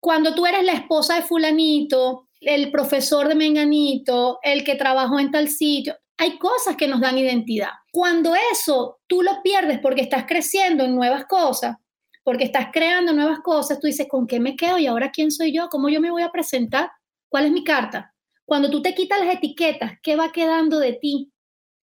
[0.00, 5.30] Cuando tú eres la esposa de fulanito, el profesor de Menganito, el que trabajó en
[5.30, 7.70] tal sitio, hay cosas que nos dan identidad.
[7.90, 11.76] Cuando eso tú lo pierdes porque estás creciendo en nuevas cosas,
[12.24, 14.78] porque estás creando nuevas cosas, tú dices, ¿con qué me quedo?
[14.78, 15.68] ¿Y ahora quién soy yo?
[15.68, 16.90] ¿Cómo yo me voy a presentar?
[17.28, 18.14] ¿Cuál es mi carta?
[18.44, 21.32] Cuando tú te quitas las etiquetas, ¿qué va quedando de ti?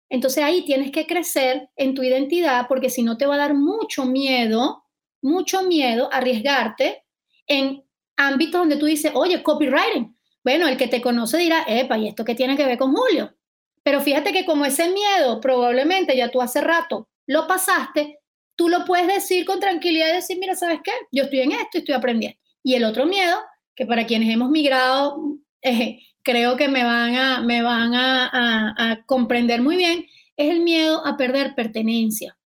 [0.09, 3.55] Entonces ahí tienes que crecer en tu identidad porque si no te va a dar
[3.55, 4.85] mucho miedo,
[5.23, 7.05] mucho miedo arriesgarte
[7.47, 7.85] en
[8.17, 10.16] ámbitos donde tú dices, oye, copywriting.
[10.47, 13.35] Bueno, el que te conoce dirá, epa, ¿y esto qué tiene que ver con Julio?
[13.83, 18.21] Pero fíjate que como ese miedo probablemente ya tú hace rato lo pasaste,
[18.55, 20.93] tú lo puedes decir con tranquilidad y decir, mira, ¿sabes qué?
[21.11, 22.39] Yo estoy en esto y estoy aprendiendo.
[22.63, 23.37] Y el otro miedo
[23.75, 25.21] que para quienes hemos migrado,
[25.63, 30.07] eh, creo que me van, a, me van a, comprender muy bien,
[30.37, 32.39] es el miedo a perder pertenencia.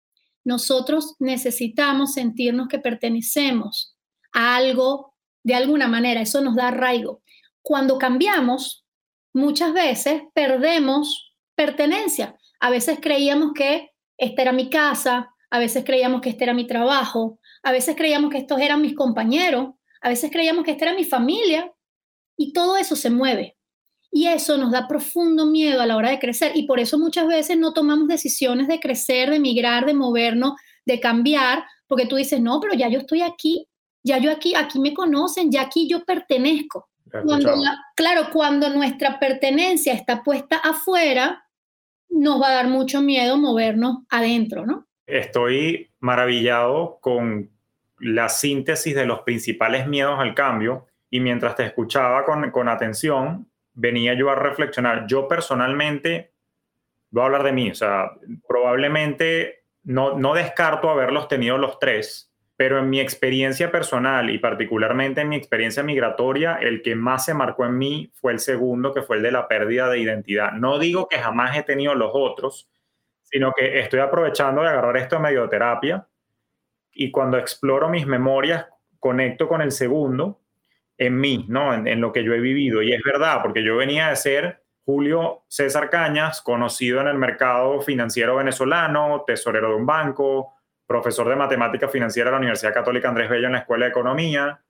[0.42, 3.94] Nosotros necesitamos sentirnos que pertenecemos
[4.32, 7.19] a algo de alguna manera, eso nos da arraigo.
[7.62, 8.84] Cuando cambiamos,
[9.32, 12.36] muchas veces perdemos pertenencia.
[12.58, 16.66] A veces creíamos que esta era mi casa, a veces creíamos que este era mi
[16.66, 19.70] trabajo, a veces creíamos que estos eran mis compañeros,
[20.00, 21.72] a veces creíamos que esta era mi familia
[22.36, 23.56] y todo eso se mueve.
[24.12, 27.26] Y eso nos da profundo miedo a la hora de crecer y por eso muchas
[27.28, 32.40] veces no tomamos decisiones de crecer, de migrar, de movernos, de cambiar, porque tú dices,
[32.40, 33.68] no, pero ya yo estoy aquí,
[34.02, 36.89] ya yo aquí, aquí me conocen, ya aquí yo pertenezco.
[37.96, 41.44] Claro, cuando nuestra pertenencia está puesta afuera,
[42.08, 44.86] nos va a dar mucho miedo movernos adentro, ¿no?
[45.06, 47.50] Estoy maravillado con
[47.98, 53.50] la síntesis de los principales miedos al cambio y mientras te escuchaba con, con atención,
[53.74, 55.06] venía yo a reflexionar.
[55.06, 56.32] Yo personalmente,
[57.10, 58.12] voy a hablar de mí, o sea,
[58.46, 62.29] probablemente no, no descarto haberlos tenido los tres,
[62.60, 67.32] pero en mi experiencia personal y particularmente en mi experiencia migratoria, el que más se
[67.32, 70.52] marcó en mí fue el segundo, que fue el de la pérdida de identidad.
[70.52, 72.68] No digo que jamás he tenido los otros,
[73.22, 76.06] sino que estoy aprovechando de agarrar esto de medioterapia
[76.92, 78.66] y cuando exploro mis memorias,
[78.98, 80.42] conecto con el segundo
[80.98, 81.72] en mí, ¿no?
[81.72, 82.82] En, lo que yo he vivido.
[82.82, 87.80] Y es verdad, porque yo venía de ser Julio César Cañas, conocido en el mercado
[87.80, 90.59] financiero venezolano, tesorero de un banco,
[90.90, 94.60] profesor de matemática financiera de la Universidad Católica Andrés Bello en la Escuela de Economía.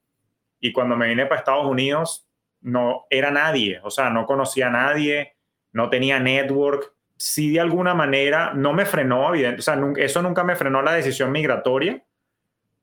[0.61, 2.29] Y cuando me vine para Estados Unidos,
[2.61, 5.37] no era nadie, o sea, no conocía a nadie,
[5.73, 6.93] no tenía network.
[7.17, 10.93] Sí, de alguna manera, no me frenó, evidente, o sea, eso nunca me frenó la
[10.93, 12.05] decisión migratoria,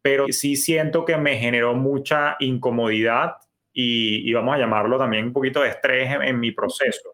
[0.01, 3.35] pero sí siento que me generó mucha incomodidad
[3.71, 7.13] y, vamos a llamarlo también un poquito de estrés en, mi proceso.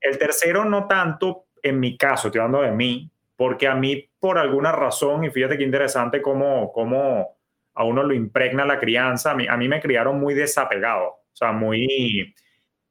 [0.00, 4.38] El tercero no tanto en mi caso, estoy hablando de mí, porque a mí por
[4.38, 7.36] alguna razón, y fíjate qué interesante cómo, cómo
[7.74, 11.34] a uno lo impregna la crianza, a mí, a mí me criaron muy desapegado, o
[11.34, 12.32] sea, muy...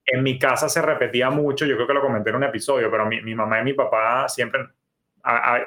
[0.06, 3.06] En mi casa se repetía mucho, yo creo que lo comenté en un episodio, pero
[3.06, 4.62] mi, mi mamá y mi papá siempre,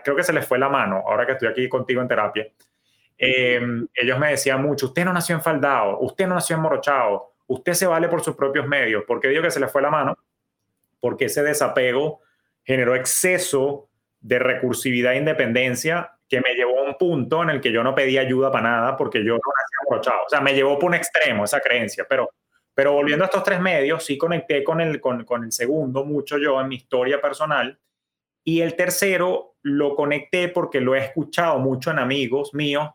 [0.02, 2.46] creo que se les fue la mano, ahora que estoy aquí contigo en terapia,
[3.16, 7.34] Em, ellos me decían mucho, usted no nació en Faldao, usted no nació en Morochao,
[7.46, 9.04] usted se vale por sus propios medios.
[9.04, 10.18] ¿Por qué digo que se le fue la mano?
[11.00, 12.20] Porque ese desapego
[12.64, 13.88] generó exceso
[14.24, 17.94] de recursividad e independencia que me llevó a un punto en el que yo no
[17.94, 20.24] pedía ayuda para nada porque yo no nací en Morochao.
[20.24, 22.06] O sea, me llevó por un extremo esa creencia.
[22.08, 22.30] Pero,
[22.72, 26.38] pero volviendo a estos tres medios, sí conecté con el, con, con el segundo mucho
[26.38, 27.78] yo en mi historia personal.
[28.42, 32.88] Y el tercero lo conecté porque lo he escuchado mucho en amigos míos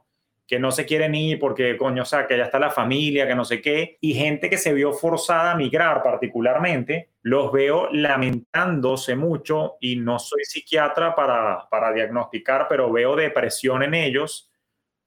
[0.50, 3.36] que no se quieren ir porque, coño, o sea, que ya está la familia, que
[3.36, 9.16] no sé qué, y gente que se vio forzada a migrar particularmente, los veo lamentándose
[9.16, 14.50] mucho y no soy psiquiatra para, para diagnosticar, pero veo depresión en ellos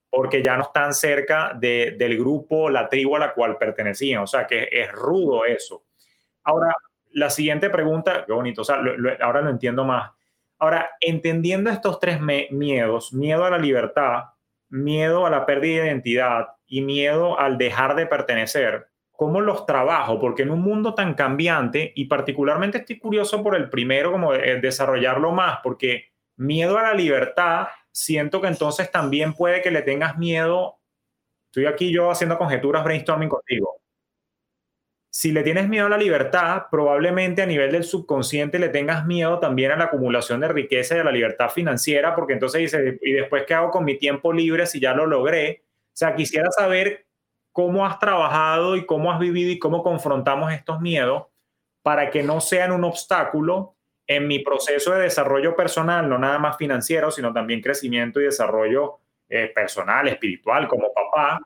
[0.09, 4.29] porque ya no están cerca de, del grupo, la tribu a la cual pertenecían, o
[4.29, 5.87] sea, que es rudo eso.
[6.45, 6.73] Ahora,
[7.15, 8.81] la siguiente pregunta, qué bonito, o sea,
[9.21, 10.13] ahora lo entiendo más.
[10.61, 14.27] Ahora, entendiendo estos tres miedos, miedo a la libertad,
[14.73, 20.19] miedo a la pérdida de identidad y miedo al dejar de pertenecer, cómo los trabajo,
[20.19, 25.31] porque en un mundo tan cambiante, y particularmente estoy curioso por el primero, como desarrollarlo
[25.33, 26.07] más, porque
[26.37, 30.81] miedo a la libertad, siento que entonces también puede que le tengas miedo,
[31.51, 33.72] estoy aquí yo haciendo conjeturas brainstorming contigo,
[35.15, 39.39] si le tienes miedo a la libertad, probablemente a nivel del subconsciente le tengas miedo
[39.41, 43.13] también a la acumulación de riqueza y a la libertad financiera, porque entonces dices, ¿y
[43.13, 45.65] después qué hago con mi tiempo libre si ya lo logré?
[45.89, 47.05] O sea, quisiera saber
[47.53, 51.27] cómo has trabajado y cómo has vivido y cómo confrontamos estos miedos
[51.83, 56.57] para que no sean un obstáculo en mi proceso de desarrollo personal, no nada más
[56.57, 61.39] financiero, sino también crecimiento y desarrollo eh, personal, espiritual, como papá,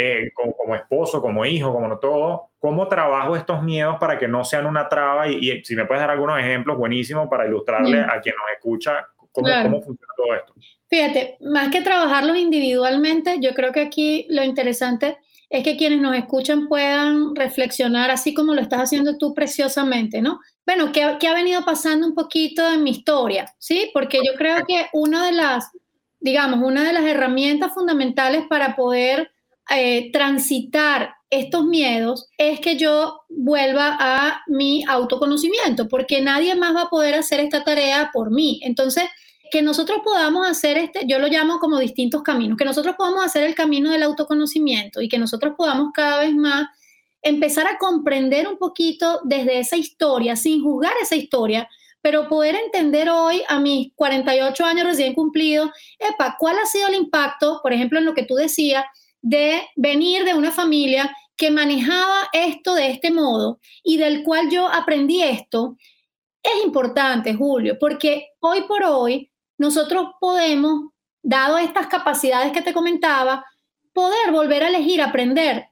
[0.00, 4.66] eh, como, esposo, como hijo, como todo, ¿cómo trabajo estos miedos para que no sean
[4.66, 5.28] una traba?
[5.28, 9.48] Y, si me puedes dar algunos ejemplos buenísimos para ilustrarle a quien nos escucha cómo,
[9.62, 10.54] cómo funciona todo esto.
[10.88, 15.18] Fíjate, más que trabajarlos individualmente, yo creo que aquí lo interesante
[15.50, 20.38] es que quienes nos escuchan puedan reflexionar así como lo estás haciendo tú preciosamente, ¿no?
[20.64, 23.52] Bueno, ¿qué, qué ha venido pasando un poquito en mi historia?
[23.58, 23.90] ¿Sí?
[23.92, 25.72] Porque yo creo que una de las,
[26.20, 29.32] digamos, una de las herramientas fundamentales para poder
[29.70, 36.82] eh, transitar estos miedos es que yo vuelva a mi autoconocimiento, porque nadie más va
[36.82, 38.60] a poder hacer esta tarea por mí.
[38.62, 39.04] Entonces,
[39.50, 43.44] que nosotros podamos hacer este, yo lo llamo como distintos caminos, que nosotros podamos hacer
[43.44, 46.68] el camino del autoconocimiento y que nosotros podamos cada vez más
[47.22, 51.68] empezar a comprender un poquito desde esa historia, sin juzgar esa historia,
[52.00, 56.94] pero poder entender hoy a mis 48 años recién cumplidos, epa, ¿cuál ha sido el
[56.94, 58.84] impacto, por ejemplo, en lo que tú decías,
[59.22, 64.66] de venir de una familia que manejaba esto de este modo y del cual yo
[64.66, 65.76] aprendí esto,
[66.42, 70.90] es importante, Julio, porque hoy por hoy nosotros podemos,
[71.22, 73.44] dado estas capacidades que te comentaba,
[73.92, 75.68] poder volver a elegir aprender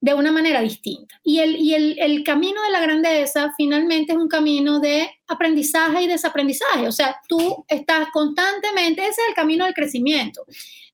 [0.00, 1.20] de una manera distinta.
[1.24, 6.02] Y, el, y el, el, camino de la grandeza finalmente es un camino de aprendizaje
[6.02, 6.86] y desaprendizaje.
[6.86, 10.44] O sea, tú estás constantemente, ese es el camino del crecimiento.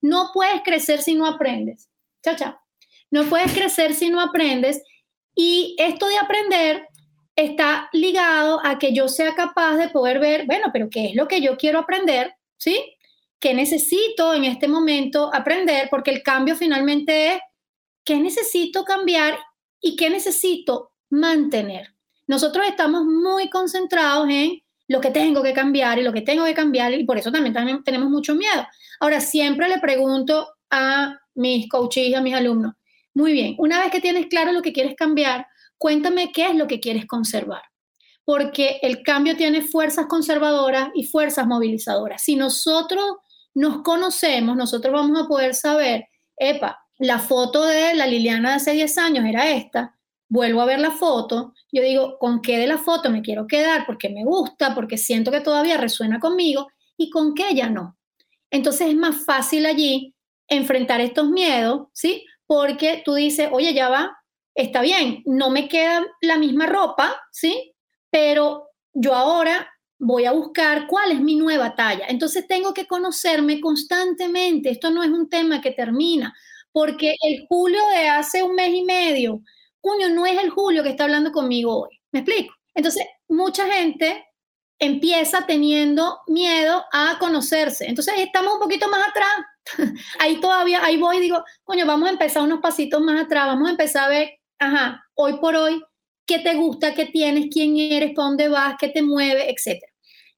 [0.01, 1.91] No puedes crecer si no aprendes.
[2.23, 2.59] Chao, chao.
[3.11, 4.83] No puedes crecer si no aprendes.
[5.35, 6.89] Y esto de aprender
[7.37, 11.29] está ligado a que yo sea capaz de poder ver, bueno, pero ¿qué es lo
[11.29, 12.35] que yo quiero aprender?
[12.57, 12.97] ¿Sí?
[13.41, 15.89] ¿Qué necesito en este momento aprender?
[15.91, 17.41] Porque el cambio finalmente es
[18.05, 19.39] qué necesito cambiar
[19.81, 21.95] y qué necesito mantener.
[22.27, 26.55] Nosotros estamos muy concentrados en lo que tengo que cambiar y lo que tengo que
[26.55, 28.67] cambiar y por eso también, también tenemos mucho miedo.
[29.01, 32.75] Ahora, siempre le pregunto a mis coaches a mis alumnos,
[33.15, 35.47] muy bien, una vez que tienes claro lo que quieres cambiar,
[35.79, 37.63] cuéntame qué es lo que quieres conservar.
[38.25, 42.23] Porque el cambio tiene fuerzas conservadoras y fuerzas movilizadoras.
[42.23, 43.05] Si nosotros
[43.55, 48.73] nos conocemos, nosotros vamos a poder saber, epa, la foto de la Liliana de hace
[48.73, 49.97] 10 años era esta,
[50.29, 53.85] vuelvo a ver la foto, yo digo, ¿con qué de la foto me quiero quedar?
[53.87, 57.97] Porque me gusta, porque siento que todavía resuena conmigo y con qué ya no.
[58.51, 60.15] Entonces es más fácil allí
[60.49, 62.25] enfrentar estos miedos, ¿sí?
[62.47, 64.17] Porque tú dices, oye, ya va,
[64.55, 67.75] está bien, no me queda la misma ropa, ¿sí?
[68.11, 72.07] Pero yo ahora voy a buscar cuál es mi nueva talla.
[72.09, 74.71] Entonces tengo que conocerme constantemente.
[74.71, 76.35] Esto no es un tema que termina
[76.75, 79.41] porque el Julio de hace un mes y medio,
[79.81, 82.01] junio no es el Julio que está hablando conmigo hoy.
[82.11, 82.53] ¿Me explico?
[82.75, 84.27] Entonces, mucha gente
[84.81, 87.87] empieza teniendo miedo a conocerse.
[87.87, 89.95] Entonces, estamos un poquito más atrás.
[90.19, 93.69] ahí todavía, ahí voy y digo, coño, vamos a empezar unos pasitos más atrás, vamos
[93.69, 95.81] a empezar a ver, ajá, hoy por hoy,
[96.27, 99.81] qué te gusta, qué tienes, quién eres, para dónde vas, qué te mueve, etc.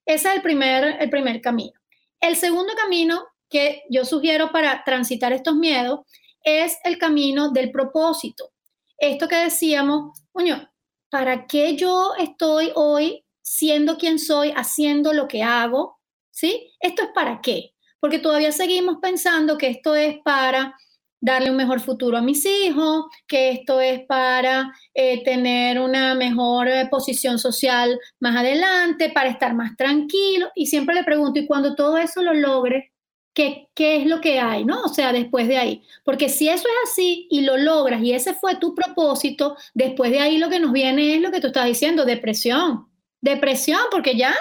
[0.05, 1.81] Ese es el primer, el primer camino.
[2.21, 6.01] El segundo camino que yo sugiero para transitar estos miedos
[6.47, 8.53] es el camino del propósito.
[8.97, 10.71] Esto que decíamos, coño,
[11.11, 15.99] ¿para qué yo estoy hoy siendo quien soy, haciendo lo que hago?
[16.31, 16.73] ¿Sí?
[16.81, 17.75] ¿Esto es para qué?
[17.99, 20.77] Porque todavía seguimos pensando que esto es para
[21.21, 26.69] darle un mejor futuro a mis hijos, que esto es para eh, tener una mejor
[26.69, 30.51] eh, posición social más adelante, para estar más tranquilo.
[30.55, 32.93] Y siempre le pregunto, ¿y cuando todo eso lo logre,
[33.37, 34.83] qué, es lo que hay, ¿no?
[34.83, 35.83] O sea, después de ahí.
[36.05, 40.21] Porque si eso es así y lo logras y ese fue tu propósito, después de
[40.21, 42.89] ahí lo que nos viene es lo que tú estás diciendo, depresión.
[43.21, 44.35] Depresión, porque ya,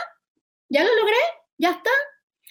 [0.69, 1.17] ya lo logré,
[1.57, 1.89] ya está.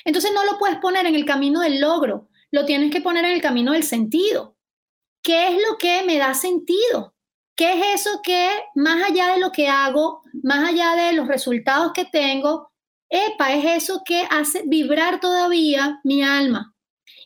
[0.04, 3.32] Entonces no lo puedes poner en el camino del logro, lo tienes que poner en
[3.32, 4.56] el camino del sentido.
[5.22, 7.14] ¿Qué es lo que me da sentido?
[7.56, 11.92] ¿Qué es eso que más allá de lo que hago, más allá de los resultados
[11.94, 12.70] que tengo,
[13.14, 16.74] epa, es eso que hace vibrar todavía mi alma.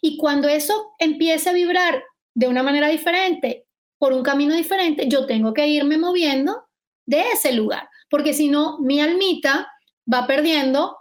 [0.00, 2.02] Y cuando eso empiece a vibrar
[2.34, 3.66] de una manera diferente
[3.98, 6.64] por un camino diferente, yo tengo que irme moviendo
[7.06, 9.68] de ese lugar, porque si no, mi almita
[10.12, 10.96] va perdiendo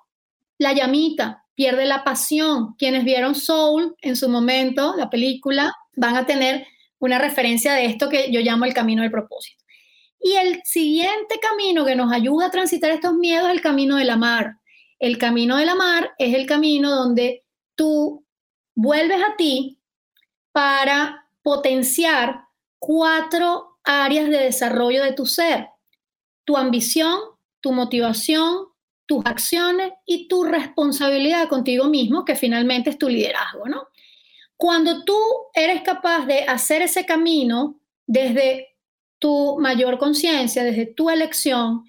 [0.58, 2.76] la llamita, pierde la pasión.
[2.78, 6.66] Quienes vieron Soul en su momento, la película, van a tener
[7.00, 9.64] una referencia de esto que yo llamo el camino del propósito.
[10.20, 14.06] Y el siguiente camino que nos ayuda a transitar estos miedos es el camino de
[14.06, 14.56] la mar.
[15.00, 17.46] El camino de la mar es el camino donde
[17.76, 18.26] tú
[18.76, 19.80] vuelves a ti
[20.52, 22.46] para potenciar
[22.80, 25.70] cuatro áreas de desarrollo de tu ser.
[26.46, 27.20] Tu ambición,
[27.62, 28.68] tu motivación,
[29.06, 33.88] tus acciones y tu responsabilidad contigo mismo, que finalmente es tu liderazgo, ¿no?
[34.58, 35.18] Cuando tú
[35.54, 38.76] eres capaz de hacer ese camino desde
[39.20, 41.84] tu mayor conciencia, desde tu elección,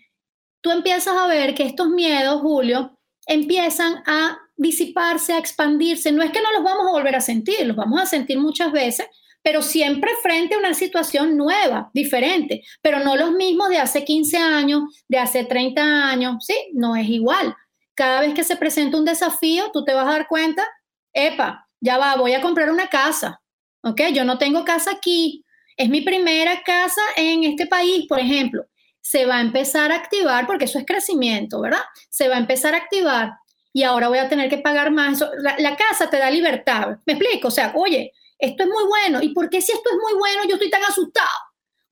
[0.60, 2.97] tú empiezas a ver que estos miedos, Julio,
[3.28, 6.10] empiezan a disiparse, a expandirse.
[6.10, 8.72] No es que no los vamos a volver a sentir, los vamos a sentir muchas
[8.72, 9.06] veces,
[9.42, 14.36] pero siempre frente a una situación nueva, diferente, pero no los mismos de hace 15
[14.36, 16.56] años, de hace 30 años, ¿sí?
[16.72, 17.54] No es igual.
[17.94, 20.66] Cada vez que se presenta un desafío, tú te vas a dar cuenta,
[21.12, 23.40] epa, ya va, voy a comprar una casa,
[23.82, 24.00] ¿ok?
[24.12, 25.44] Yo no tengo casa aquí,
[25.76, 28.64] es mi primera casa en este país, por ejemplo.
[29.00, 31.82] Se va a empezar a activar, porque eso es crecimiento, ¿verdad?
[32.10, 33.32] Se va a empezar a activar
[33.72, 35.22] y ahora voy a tener que pagar más.
[35.58, 36.98] La, casa te da libertad.
[37.06, 37.48] ¿Me explico?
[37.48, 39.22] O sea, oye, esto es muy bueno.
[39.22, 41.28] ¿Y por qué si esto es muy bueno yo estoy tan asustado?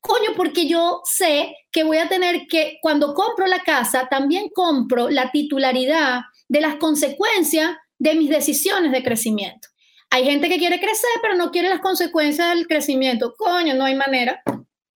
[0.01, 5.11] Coño, porque yo sé que voy a tener que, cuando compro la casa, también compro
[5.11, 9.69] la titularidad de las consecuencias de mis decisiones de crecimiento.
[10.11, 13.35] Hay gente que quiere crecer, pero no quiere las consecuencias del crecimiento.
[13.37, 14.43] Coño, no hay manera.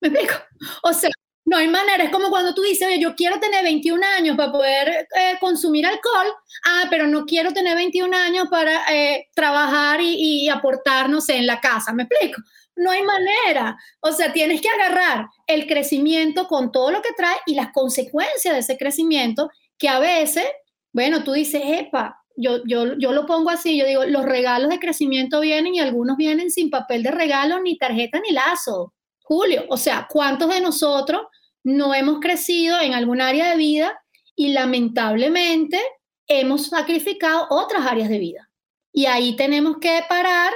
[0.00, 0.34] ¿Me explico?
[0.82, 1.10] O sea,
[1.50, 4.52] no hay manera, es como cuando tú dices, oye, yo quiero tener 21 años para
[4.52, 6.28] poder eh, consumir alcohol,
[6.64, 11.38] ah, pero no quiero tener 21 años para eh, trabajar y, y aportar, no sé,
[11.38, 12.40] en la casa, ¿me explico?
[12.76, 13.76] No hay manera.
[13.98, 18.54] O sea, tienes que agarrar el crecimiento con todo lo que trae y las consecuencias
[18.54, 20.46] de ese crecimiento, que a veces,
[20.92, 24.78] bueno, tú dices, epa, yo, yo, yo lo pongo así, yo digo, los regalos de
[24.78, 28.94] crecimiento vienen y algunos vienen sin papel de regalo, ni tarjeta, ni lazo.
[29.24, 31.22] Julio, o sea, ¿cuántos de nosotros
[31.64, 34.00] no hemos crecido en algún área de vida
[34.34, 35.80] y lamentablemente
[36.26, 38.50] hemos sacrificado otras áreas de vida.
[38.92, 40.52] Y ahí tenemos que parar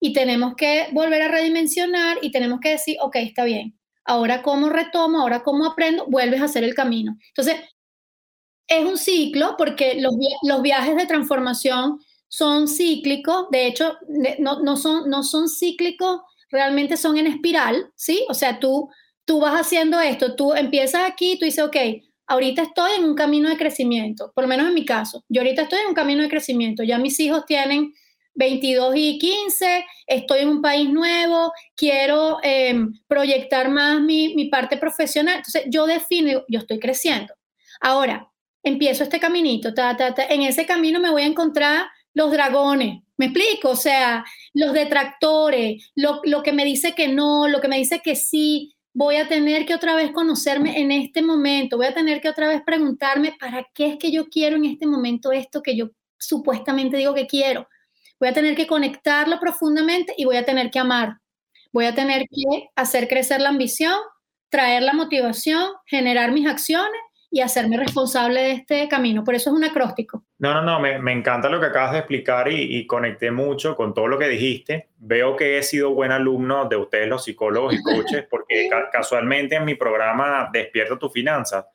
[0.00, 4.68] y tenemos que volver a redimensionar y tenemos que decir, ok, está bien, ahora cómo
[4.68, 7.16] retomo, ahora cómo aprendo, vuelves a hacer el camino.
[7.28, 7.56] Entonces,
[8.66, 10.12] es un ciclo porque los,
[10.42, 13.98] los viajes de transformación son cíclicos, de hecho,
[14.38, 18.24] no, no, son, no son cíclicos, realmente son en espiral, ¿sí?
[18.28, 18.88] O sea, tú
[19.24, 21.76] tú vas haciendo esto, tú empiezas aquí, tú dices, ok,
[22.26, 25.62] ahorita estoy en un camino de crecimiento, por lo menos en mi caso, yo ahorita
[25.62, 27.92] estoy en un camino de crecimiento, ya mis hijos tienen
[28.34, 34.76] 22 y 15, estoy en un país nuevo, quiero em, proyectar más mi, mi, parte
[34.76, 37.34] profesional, entonces yo defino, yo estoy creciendo.
[37.80, 38.30] Ahora,
[38.62, 43.02] empiezo este caminito, ta, ta, ta, en ese camino me voy a encontrar los dragones,
[43.16, 43.70] ¿me explico?
[43.70, 48.00] O sea, los detractores, lo, lo que me dice que no, lo que me dice
[48.02, 52.20] que sí, voy a tener que otra vez conocerme en este momento, voy a tener
[52.20, 55.76] que otra vez preguntarme para qué es que yo quiero en este momento esto que
[55.76, 57.68] yo supuestamente digo que quiero.
[58.20, 61.18] Voy a tener que conectarlo profundamente y voy a tener que amar.
[61.72, 63.96] Voy a tener que hacer crecer la ambición,
[64.50, 67.00] traer la motivación, generar mis acciones
[67.34, 69.24] y hacerme responsable de este camino.
[69.24, 70.22] Por eso es un acróstico.
[70.38, 73.74] No, no, no, me, me encanta lo que acabas de explicar y, y, conecté mucho
[73.74, 74.90] con todo lo que dijiste.
[74.98, 79.56] Veo que he sido buen alumno de ustedes, los psicólogos y coaches, porque ca casualmente
[79.56, 81.66] en mi programa Despierta tu Finanza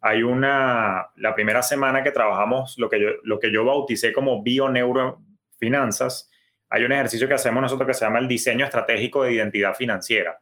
[0.00, 4.42] hay una, la primera semana que trabajamos lo que yo, lo que yo bauticé como
[4.42, 6.30] bio-neurofinanzas,
[6.68, 10.38] hay un ejercicio que hacemos nosotros que se llama el diseño estratégico de identidad financiera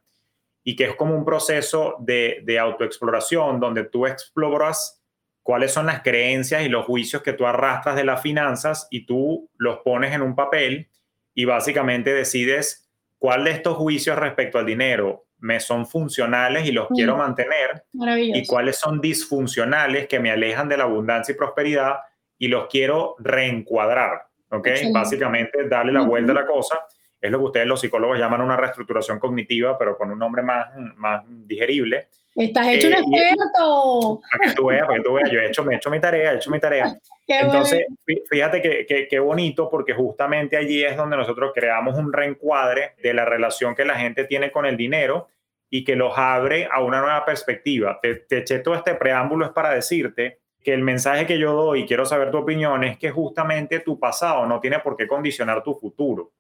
[0.64, 5.02] y que es como un proceso de, de autoexploración donde tú exploras
[5.42, 9.50] cuáles son las creencias y los juicios que tú arrastras de las finanzas y tú
[9.56, 10.88] los pones en un papel
[11.34, 12.88] y básicamente decides
[13.18, 16.94] cuál de estos juicios respecto al dinero me son funcionales y los mm.
[16.94, 21.96] quiero mantener y cuáles son disfuncionales que me alejan de la abundancia y prosperidad
[22.38, 24.68] y los quiero reencuadrar, ¿ok?
[24.92, 26.78] Básicamente darle la vuelta a la cosa
[27.23, 30.66] es lo que ustedes los psicólogos llaman una reestructuración cognitiva, pero con un nombre más,
[30.97, 32.09] más digerible.
[32.35, 34.20] Estás hecho un eh, experto.
[34.29, 36.01] Para que tú veas, para que tú veas, yo he hecho, me he hecho mi
[36.01, 36.93] tarea, he hecho mi tarea.
[37.29, 37.87] Entonces,
[38.29, 43.25] fíjate que, qué bonito, porque justamente allí es donde nosotros creamos un reencuadre de la
[43.25, 45.29] relación que la gente tiene con el dinero
[45.70, 48.01] y que los abre a una nueva perspectiva.
[48.03, 51.87] Te, te eché todo este preámbulo es para decirte que el mensaje que yo doy,
[51.87, 55.75] quiero saber tu opinión, es que justamente tu pasado no tiene por qué condicionar tu
[55.75, 56.33] futuro.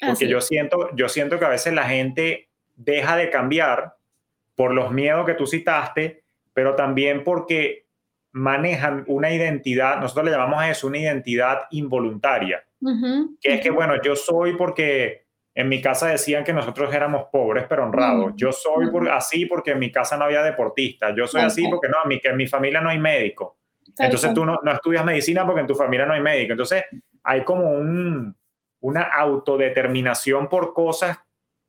[0.00, 3.94] Porque yo siento, yo siento que a veces la gente deja de cambiar
[4.54, 6.22] por los miedos que tú citaste,
[6.54, 7.86] pero también porque
[8.32, 12.64] manejan una identidad, nosotros le llamamos a eso una identidad involuntaria,
[13.40, 17.66] que es que, bueno, yo soy porque en mi casa decían que nosotros éramos pobres
[17.68, 21.66] pero honrados, yo soy así porque en mi casa no había deportistas, yo soy así
[21.68, 23.58] porque no, en mi, en mi familia no hay médico.
[23.98, 26.52] Entonces tú no, no, estudias medicina porque en tu familia no hay médico.
[26.52, 26.84] Entonces
[27.22, 28.34] hay como un,
[28.80, 31.18] una autodeterminación por cosas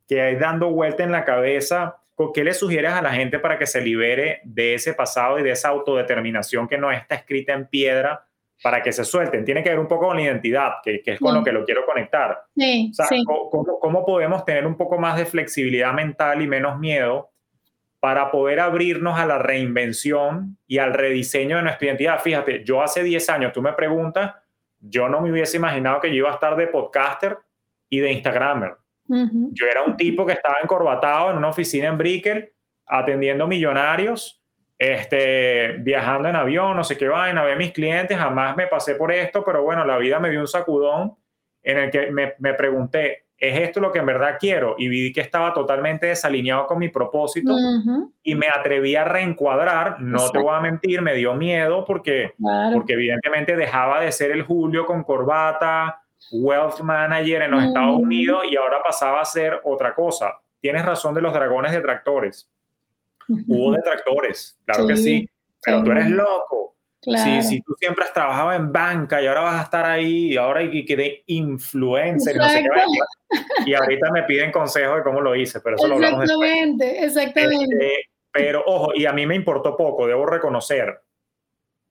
[0.07, 2.01] que hay dando vuelta en la cabeza
[2.31, 5.51] ¿qué le sugieres a la gente para que se libere de ese pasado y de
[5.51, 8.27] esa autodeterminación que no está escrita en piedra
[8.61, 9.43] para que se suelten?
[9.43, 11.85] Tiene que ver un poco con la identidad, que, es con lo que lo quiero
[11.85, 12.43] conectar.
[12.55, 12.91] Sí,
[13.25, 17.31] ¿cómo, podemos tener un poco más de flexibilidad mental y menos miedo
[17.99, 22.19] para poder abrirnos a la reinvención y al rediseño de nuestra identidad?
[22.19, 24.35] Fíjate, yo hace 10 años, tú me preguntas,
[24.81, 27.37] yo no me hubiese imaginado que yo iba a estar de podcaster
[27.89, 28.75] y de Instagramer.
[29.07, 32.53] Yo era un tipo que estaba encorbatado en una oficina en Brickell,
[32.85, 34.41] atendiendo millonarios,
[34.77, 39.11] este, viajando en avión, no sé qué vaina, ver mis clientes, jamás me pasé por
[39.11, 41.15] esto, pero bueno, la vida me dio un sacudón
[41.61, 44.75] en el que me, me pregunté, ¿es esto lo que en verdad quiero?
[44.77, 47.53] Y vi que estaba totalmente desalineado con mi propósito
[48.21, 52.35] y me atreví a reencuadrar, no te voy a mentir, me dio miedo porque,
[52.71, 57.99] porque evidentemente dejaba de ser el Julio con corbata, wealth manager en los Estados.
[57.99, 60.39] Unidos y ahora pasaba a ser otra cosa.
[60.59, 62.47] Tienes razón de los dragones detractores.
[63.27, 65.27] Hubo detractores, claro que sí,
[65.63, 66.75] pero tú eres loco.
[67.01, 70.37] Si, si, tú siempre has trabajado en banca y ahora vas a estar ahí y
[70.37, 75.19] ahora hay que de influencer no sé qué, y ahorita me piden consejos de cómo
[75.19, 77.75] lo hice, pero eso lo hablamos Exactamente, exactamente.
[77.75, 81.01] Este, pero ojo, y a mí me importó poco, debo reconocer,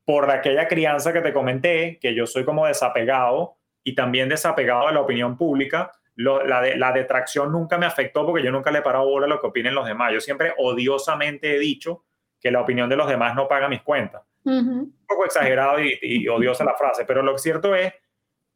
[0.04, 4.94] por aquella crianza que te comenté, que yo soy como desapegado, y también desapegado de
[4.94, 9.06] la opinión pública, la, la, detracción nunca me afectó porque yo nunca le he parado
[9.06, 10.12] bola a lo que opinen los demás.
[10.12, 12.04] Yo siempre odiosamente he dicho
[12.38, 14.22] que la opinión de los demás no paga mis cuentas.
[14.44, 17.92] Un poco exagerado y, odiosa la frase, pero lo cierto es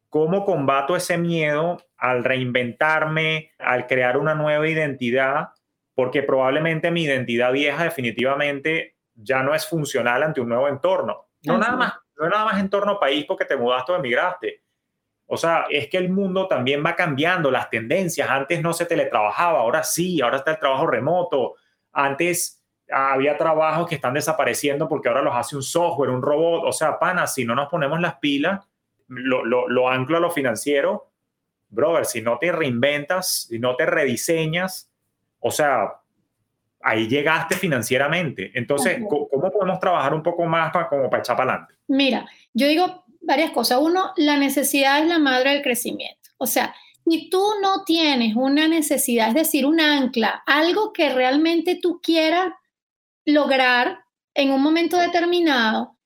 [0.09, 5.49] cómo combato ese miedo al reinventarme, al crear una nueva identidad,
[5.95, 11.29] porque probablemente mi identidad vieja definitivamente ya no es funcional ante un nuevo entorno.
[11.43, 14.65] No nada más, no nada más entorno país porque te mudaste o emigraste
[15.27, 18.29] o sea, es que el mundo también va cambiando, las tendencias.
[18.29, 21.55] Antes no se teletrabajaba, ahora sí, ahora está el trabajo remoto.
[21.93, 26.65] Antes había trabajos que están desapareciendo porque ahora los hace un software, un robot.
[26.67, 28.65] O sea, pana, si no nos ponemos las pilas,
[29.09, 31.11] lo, lo, lo anclo a lo financiero,
[31.69, 34.91] brother, si no te reinventas, si no te rediseñas,
[35.41, 36.01] o sea,
[36.81, 38.51] ahí llegaste financieramente.
[38.55, 41.75] Entonces, ¿cómo podemos trabajar un poco más para, como para echar para adelante?
[41.89, 43.79] Mira, yo digo, varias cosas.
[43.81, 46.31] Uno, la necesidad es la madre del crecimiento.
[46.39, 46.75] O sea,
[47.07, 52.53] si tú no tienes una necesidad, es decir, un ancla, algo que realmente tú quieras
[53.25, 54.05] lograr
[54.35, 55.97] en un momento determinado,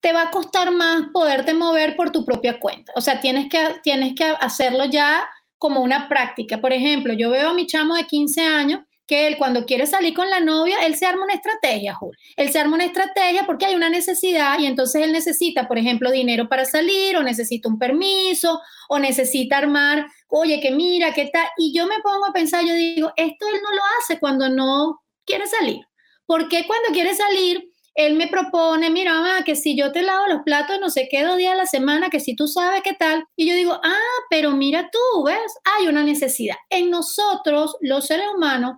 [0.00, 2.92] te va a costar más poderte mover por tu propia cuenta.
[2.96, 6.60] O sea, tienes que, tienes que hacerlo ya como una práctica.
[6.60, 10.14] Por ejemplo, yo veo a mi chamo de 15 años que él cuando quiere salir
[10.14, 12.16] con la novia, él se arma una estrategia, Jul.
[12.36, 16.12] Él se arma una estrategia porque hay una necesidad y entonces él necesita, por ejemplo,
[16.12, 21.48] dinero para salir o necesita un permiso o necesita armar, oye, que mira, qué tal.
[21.58, 25.00] Y yo me pongo a pensar, yo digo, esto él no lo hace cuando no
[25.26, 25.89] quiere salir.
[26.30, 30.28] ¿Por qué cuando quiere salir él me propone, mira, mamá, que si yo te lavo
[30.28, 32.94] los platos no sé qué dos días a la semana, que si tú sabes qué
[32.94, 33.24] tal.
[33.34, 35.52] Y yo digo, ah, pero mira tú, ¿ves?
[35.64, 36.54] Hay una necesidad.
[36.70, 38.76] En nosotros, los seres humanos,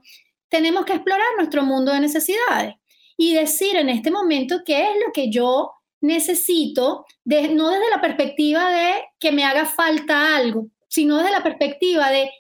[0.48, 2.76] tenemos que explorar nuestro mundo de necesidades
[3.18, 8.72] y decir en este momento qué es lo que yo necesito, no desde la perspectiva
[8.72, 12.30] de que me haga falta algo, sino desde la perspectiva de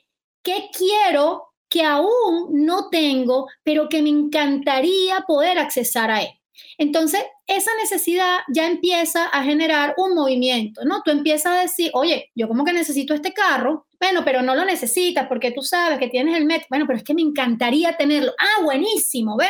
[0.42, 6.28] qué quiero que aún no tengo, pero que me encantaría poder accesar a él.
[6.76, 11.02] Entonces, esa necesidad ya empieza a generar un movimiento, ¿no?
[11.02, 14.66] Tú empiezas a decir, oye, yo como que necesito este carro, bueno, pero no lo
[14.66, 18.32] necesitas porque tú sabes que tienes el metro, bueno, pero es que me encantaría tenerlo.
[18.38, 19.48] Ah, buenísimo, ¿ves?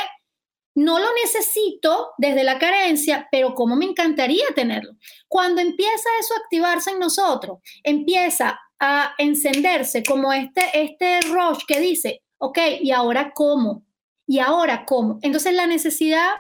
[0.77, 4.93] No lo necesito desde la carencia, pero como me encantaría tenerlo.
[5.27, 11.79] Cuando empieza eso a activarse en nosotros, empieza a encenderse como este, este rush que
[11.79, 13.85] dice, ok, ¿y ahora cómo?
[14.27, 15.21] ¿Y ahora cómo?
[15.23, 16.31] Entonces la necesidad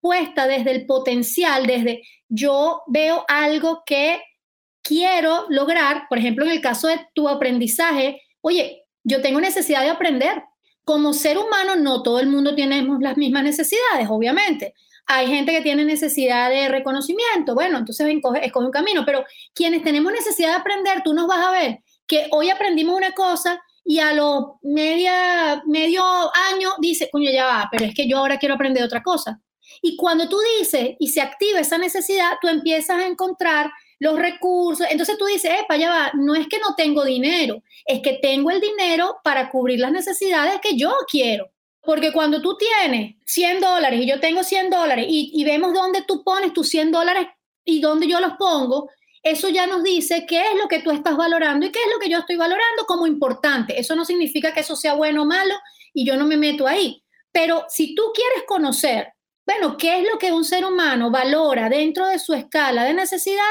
[0.00, 4.20] puesta desde el potencial, desde yo veo algo que
[4.82, 9.90] quiero lograr, por ejemplo, en el caso de tu aprendizaje, oye, yo tengo necesidad de
[9.90, 10.42] aprender.
[10.84, 14.74] Como ser humano, no todo el mundo tenemos las mismas necesidades, obviamente.
[15.06, 19.24] Hay gente que tiene necesidad de reconocimiento, bueno, entonces escoge, escoge un camino, pero
[19.54, 23.62] quienes tenemos necesidad de aprender, tú nos vas a ver que hoy aprendimos una cosa
[23.84, 26.02] y a los media, medio
[26.52, 29.40] año dice, coño, ya va, pero es que yo ahora quiero aprender otra cosa.
[29.80, 34.86] Y cuando tú dices y se activa esa necesidad, tú empiezas a encontrar los recursos.
[34.90, 38.50] Entonces tú dices, epa, ya va, no es que no tengo dinero, es que tengo
[38.50, 41.50] el dinero para cubrir las necesidades que yo quiero.
[41.80, 46.02] Porque cuando tú tienes 100 dólares y yo tengo 100 dólares y, y vemos dónde
[46.02, 47.26] tú pones tus 100 dólares
[47.64, 48.88] y dónde yo los pongo,
[49.22, 52.00] eso ya nos dice qué es lo que tú estás valorando y qué es lo
[52.00, 53.78] que yo estoy valorando como importante.
[53.78, 55.54] Eso no significa que eso sea bueno o malo
[55.94, 57.04] y yo no me meto ahí.
[57.30, 59.12] Pero si tú quieres conocer,
[59.46, 63.42] bueno, qué es lo que un ser humano valora dentro de su escala de necesidad,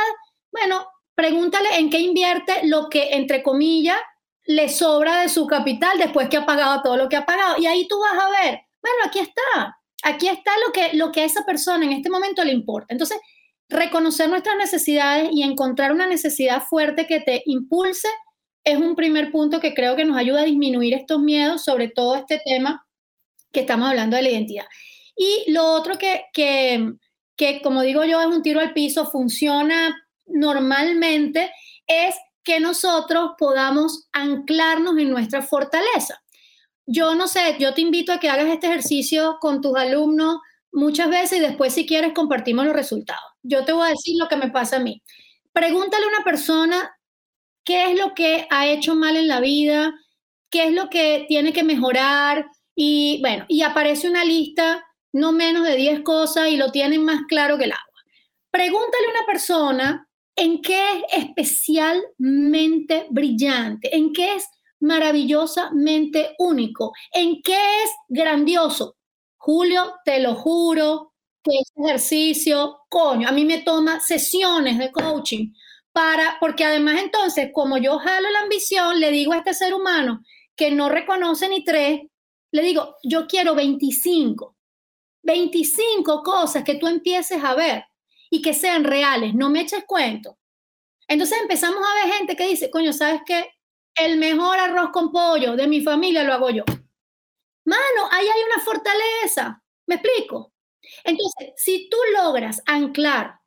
[0.52, 3.98] bueno, pregúntale en qué invierte lo que, entre comillas,
[4.46, 7.56] le sobra de su capital después que ha pagado todo lo que ha pagado.
[7.60, 11.22] Y ahí tú vas a ver, bueno, aquí está, aquí está lo que, lo que
[11.22, 12.88] a esa persona en este momento le importa.
[12.90, 13.20] Entonces,
[13.72, 18.08] reconocer nuestras necesidades y encontrar una necesidad fuerte que te impulse
[18.64, 22.16] es un primer punto que creo que nos ayuda a disminuir estos miedos, sobre todo
[22.16, 22.86] este tema
[23.52, 24.66] que estamos hablando de la identidad.
[25.16, 26.94] Y lo otro que, que,
[27.36, 29.96] que como digo yo, es un tiro al piso, funciona
[30.28, 31.52] normalmente,
[31.88, 36.22] es que nosotros podamos anclarnos en nuestra fortaleza.
[36.86, 40.38] Yo no sé, yo te invito a que hagas este ejercicio con tus alumnos
[40.72, 43.24] muchas veces y después si quieres compartimos los resultados.
[43.44, 45.02] Yo te voy a decir lo que me pasa a mí.
[45.54, 46.96] Pregúntale a una persona
[47.64, 49.94] qué es lo que ha hecho mal en la vida,
[50.50, 52.46] qué es lo que tiene que mejorar
[52.76, 57.22] y bueno, y aparece una lista no menos de 10 cosas y lo tienen más
[57.28, 57.86] claro que el agua.
[58.50, 64.46] Pregúntale a una persona en qué es especialmente brillante, en qué es
[64.80, 68.96] maravillosamente único, en qué es grandioso.
[69.44, 71.14] Julio, te lo juro
[71.44, 75.52] que ese ejercicio, coño, a mí me toma sesiones de coaching
[75.92, 80.22] para, porque además entonces, como yo jalo la ambición, le digo a este ser humano
[80.56, 82.02] que no reconoce ni tres,
[82.52, 84.58] le digo, yo quiero 25,
[85.24, 87.86] 25 cosas que tú empieces a ver
[88.30, 90.38] y que sean reales, no me eches cuento.
[91.08, 93.50] Entonces empezamos a ver gente que dice, coño, ¿sabes qué?
[93.96, 96.64] El mejor arroz con pollo de mi familia lo hago yo.
[97.66, 99.62] Mano, ahí hay una fortaleza.
[99.88, 100.54] ¿Me explico?
[101.04, 103.40] Entonces, si tú logras anclar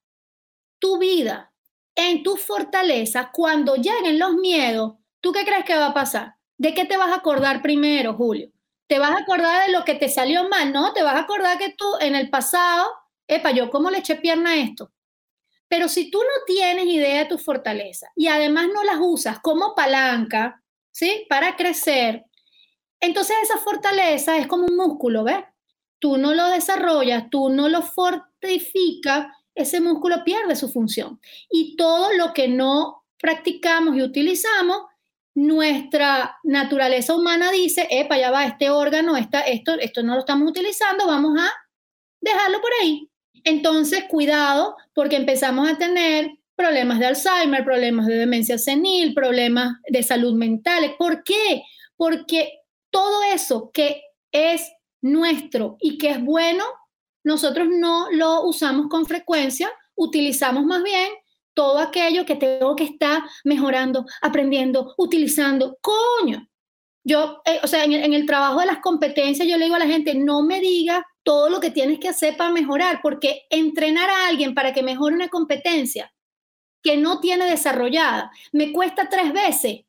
[0.78, 1.52] tu vida
[1.96, 6.34] en tu fortaleza, cuando lleguen los miedos, ¿tú qué crees que va a pasar?
[6.58, 8.50] ¿De qué te vas a acordar primero, Julio?
[8.88, 10.72] ¿Te vas a acordar de lo que te salió mal?
[10.72, 12.86] No, te vas a acordar que tú en el pasado,
[13.28, 14.92] epa, yo cómo le eché pierna esto.
[15.68, 19.74] Pero si tú no tienes idea de tu fortaleza y además no las usas como
[19.74, 20.62] palanca,
[20.92, 21.26] ¿sí?
[21.28, 22.24] Para crecer,
[23.04, 25.44] entonces esa fortaleza es como un músculo, ¿ves?
[25.98, 31.20] Tú no lo desarrollas, tú no lo fortificas, ese músculo pierde su función.
[31.48, 34.78] Y todo lo que no practicamos y utilizamos,
[35.34, 39.38] nuestra naturaleza humana dice, epa, ya va, este órgano, esto,
[39.80, 41.50] esto no lo estamos utilizando, vamos a
[42.20, 43.10] dejarlo por ahí.
[43.44, 50.02] Entonces, cuidado, porque empezamos a tener problemas de Alzheimer, problemas de demencia senil, problemas de
[50.02, 50.94] salud mental.
[50.98, 51.62] ¿Por qué?
[51.96, 52.60] Porque
[52.94, 54.70] todo eso que es
[55.02, 56.64] nuestro y que es bueno,
[57.24, 61.10] nosotros no lo usamos con frecuencia, utilizamos más bien
[61.54, 65.76] todo aquello que tengo que estar mejorando, aprendiendo, utilizando.
[65.80, 66.46] Coño,
[67.02, 69.74] yo, eh, o sea, en el, en el, trabajo de las competencias, yo le digo
[69.74, 73.42] a la gente, no me diga todo lo que tienes que hacer para mejorar, porque
[73.50, 76.12] entrenar a alguien para que mejore una competencia
[76.80, 79.80] que no tiene desarrollada me cuesta tres veces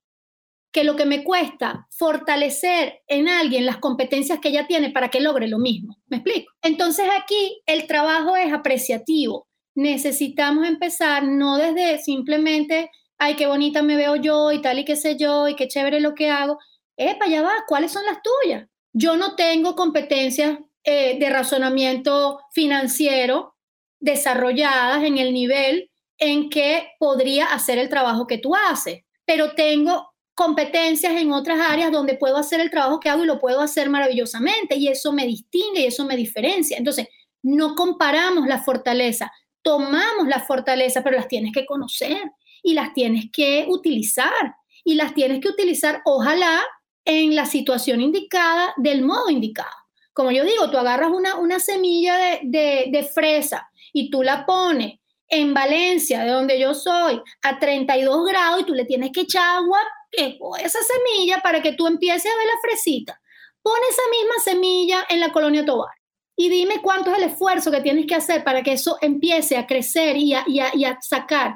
[0.75, 5.21] que lo que me cuesta fortalecer en alguien las competencias que ella tiene para que
[5.21, 5.95] logre lo mismo.
[6.07, 6.51] ¿Me explico?
[6.61, 9.47] Entonces aquí el trabajo es apreciativo.
[9.73, 14.97] Necesitamos empezar no desde simplemente, ay, qué bonita me veo yo y tal y qué
[14.97, 16.59] sé yo y qué chévere lo que hago.
[16.97, 18.67] Epa, ya va, ¿cuáles son las tuyas?
[18.91, 23.55] Yo no tengo competencias eh, de razonamiento financiero
[24.01, 30.14] desarrolladas en el nivel en que podría hacer el trabajo que tú haces, pero tengo
[30.35, 33.89] competencias en otras áreas donde puedo hacer el trabajo que hago y lo puedo hacer
[33.89, 36.77] maravillosamente y eso me distingue y eso me diferencia.
[36.77, 37.07] Entonces,
[37.41, 39.31] no comparamos la fortaleza,
[39.61, 42.21] tomamos la fortaleza, pero las tienes que conocer
[42.61, 46.61] y las tienes que utilizar y las tienes que utilizar, ojalá,
[47.05, 49.75] en la situación indicada, del modo indicado.
[50.11, 54.45] Como yo digo, tú agarras una, una semilla de, de, de fresa y tú la
[54.45, 59.21] pones en Valencia, de donde yo soy, a 32 grados y tú le tienes que
[59.21, 59.79] echar agua
[60.11, 63.21] esa semilla para que tú empieces a ver la fresita.
[63.61, 65.93] Pon esa misma semilla en la colonia Tobar
[66.35, 69.65] y dime cuánto es el esfuerzo que tienes que hacer para que eso empiece a
[69.65, 71.55] crecer y a, y a sacar.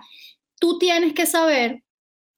[0.59, 1.83] Tú tienes que saber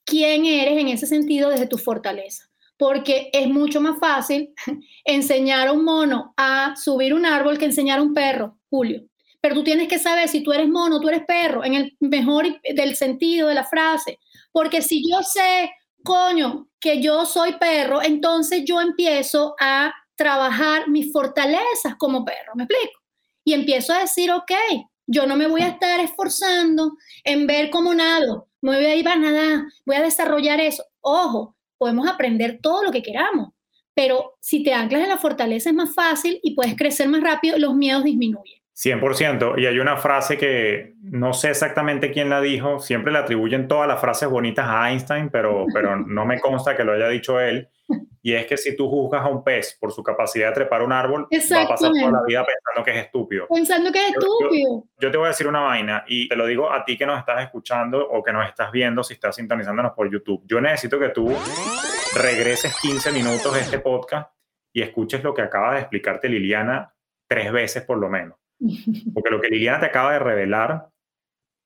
[0.05, 2.45] quién eres en ese sentido desde tu fortaleza.
[2.77, 4.53] porque es mucho más fácil
[5.05, 9.03] enseñar a un mono a subir un árbol que enseñar a un perro, Julio.
[9.39, 12.59] Pero tú tienes que saber si tú eres mono, tú eres perro, en el mejor
[12.61, 14.17] del sentido de la frase.
[14.51, 15.71] Porque si yo sé,
[16.03, 22.63] coño, que yo soy perro, entonces yo empiezo a trabajar mis fortalezas como perro, ¿me
[22.63, 22.99] explico?
[23.43, 24.51] Y empiezo a decir, ok,
[25.07, 26.93] yo no me voy a estar esforzando
[27.23, 30.83] en ver cómo nado, me voy a ir a nadar, voy a desarrollar eso.
[31.01, 33.49] Ojo, podemos aprender todo lo que queramos,
[33.93, 37.57] pero si te anclas en la fortaleza es más fácil y puedes crecer más rápido,
[37.57, 38.60] los miedos disminuyen.
[38.81, 39.59] 100%.
[39.59, 43.87] Y hay una frase que no sé exactamente quién la dijo, siempre le atribuyen todas
[43.87, 47.69] las frases bonitas a Einstein, pero, pero no me consta que lo haya dicho él.
[48.23, 50.93] Y es que si tú juzgas a un pez por su capacidad de trepar un
[50.93, 53.47] árbol, va a pasar toda la vida pensando que es estúpido.
[53.47, 54.85] Pensando que es estúpido.
[54.97, 57.19] Yo, te voy a decir una vaina y te lo digo a ti que nos
[57.19, 60.43] estás escuchando o que nos estás viendo si estás sintonizándonos por YouTube.
[60.45, 61.35] Yo necesito que tú
[62.15, 64.31] regreses 15 minutos de este podcast
[64.71, 66.93] y escuches lo que acaba de explicarte Liliana
[67.27, 68.40] tres veces por lo menos.
[69.13, 70.87] Porque lo que Liliana te acaba de revelar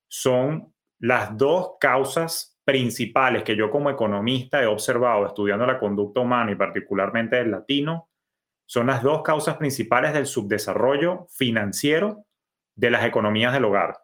[0.08, 6.52] son las dos causas principales que yo como economista he observado estudiando la conducta humana
[6.52, 8.10] y particularmente el latino,
[8.66, 12.26] son las dos causas principales del subdesarrollo financiero
[12.76, 14.00] de las economías del hogar.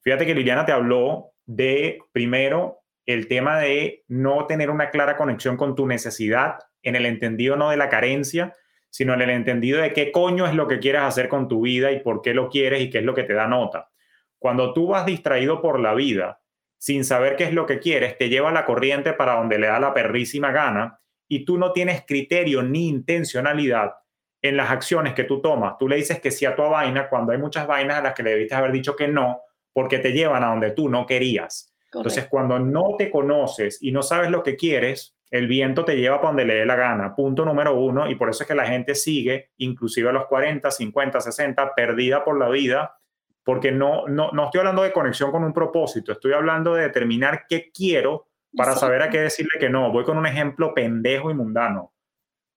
[0.00, 5.56] Fíjate que Liliana te habló de, primero, el tema de no tener una clara conexión
[5.56, 8.54] con tu necesidad en el entendido no de la carencia,
[8.96, 11.92] sino en el entendido de qué coño es lo que quieres hacer con tu vida
[11.92, 13.90] y por qué lo quieres y qué es lo que te da nota.
[14.38, 16.40] Cuando tú vas distraído por la vida,
[16.78, 19.78] sin saber qué es lo que quieres, te lleva la corriente para donde le da
[19.80, 23.92] la perrísima gana y tú no tienes criterio ni intencionalidad
[24.40, 25.76] en las acciones que tú tomas.
[25.76, 28.22] Tú le dices que sí a tu vaina cuando hay muchas vainas a las que
[28.22, 29.42] le debiste haber dicho que no,
[29.74, 31.70] porque te llevan a donde tú no querías.
[31.92, 36.16] Entonces, cuando no te conoces y no sabes lo que quieres, el viento te lleva
[36.16, 37.14] para donde le dé la gana.
[37.14, 38.08] Punto número uno.
[38.08, 42.24] Y por eso es que la gente sigue, inclusive a los 40, 50, 60, perdida
[42.24, 42.98] por la vida,
[43.44, 47.44] porque no, no, no estoy hablando de conexión con un propósito, estoy hablando de determinar
[47.48, 49.92] qué quiero para saber a qué decirle que no.
[49.92, 51.92] Voy con un ejemplo pendejo y mundano.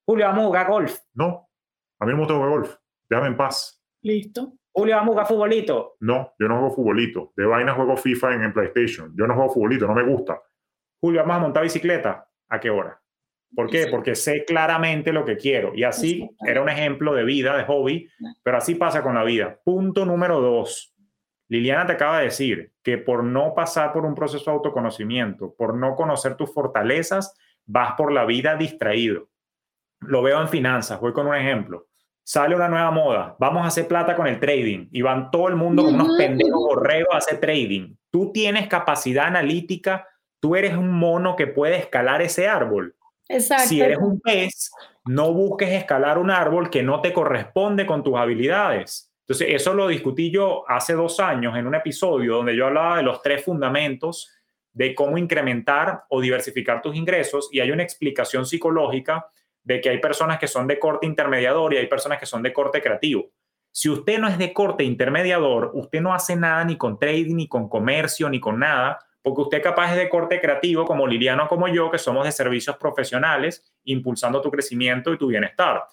[0.05, 0.97] Julio, vamos a jugar golf.
[1.13, 1.49] No,
[1.99, 2.75] a mí no me gusta jugar golf.
[3.09, 3.83] Déjame en paz.
[4.01, 4.53] Listo.
[4.71, 5.97] Julio, vamos a jugar futbolito.
[5.99, 7.33] No, yo no juego futbolito.
[7.35, 9.13] De vaina juego FIFA en, en PlayStation.
[9.17, 10.41] Yo no juego futbolito, no me gusta.
[11.01, 12.99] Julio, vamos a montar bicicleta a qué hora.
[13.55, 13.87] ¿Por qué?
[13.87, 15.73] Porque sé claramente lo que quiero.
[15.73, 18.07] Y así era un ejemplo de vida, de hobby,
[18.43, 19.59] pero así pasa con la vida.
[19.63, 20.93] Punto número dos.
[21.47, 25.73] Liliana te acaba de decir que por no pasar por un proceso de autoconocimiento, por
[25.73, 27.35] no conocer tus fortalezas,
[27.65, 29.29] vas por la vida distraído.
[30.01, 31.87] Lo veo en finanzas, voy con un ejemplo.
[32.23, 35.55] Sale una nueva moda, vamos a hacer plata con el trading y van todo el
[35.55, 37.95] mundo con unos pendejos borregos a hacer trading.
[38.11, 40.07] Tú tienes capacidad analítica
[40.39, 42.95] tú eres un mono que puede escalar ese árbol.
[43.27, 43.69] Exacto.
[43.69, 44.71] Si eres un pez,
[45.05, 49.11] no busques escalar un árbol que no te corresponde con tus habilidades.
[49.21, 53.03] Entonces, eso lo discutí yo hace dos años en un episodio donde yo hablaba de
[53.03, 54.31] los tres fundamentos
[54.73, 59.27] de cómo incrementar o diversificar tus ingresos y hay una explicación psicológica
[59.63, 62.53] de que hay personas que son de corte intermediador y hay personas que son de
[62.53, 63.29] corte creativo.
[63.71, 67.47] Si usted no es de corte intermediador, usted no hace nada ni con trading, ni
[67.47, 71.91] con comercio, ni con nada, porque usted capaz de corte creativo, como Liliano, como yo,
[71.91, 75.83] que somos de servicios profesionales, impulsando tu crecimiento y tu bienestar.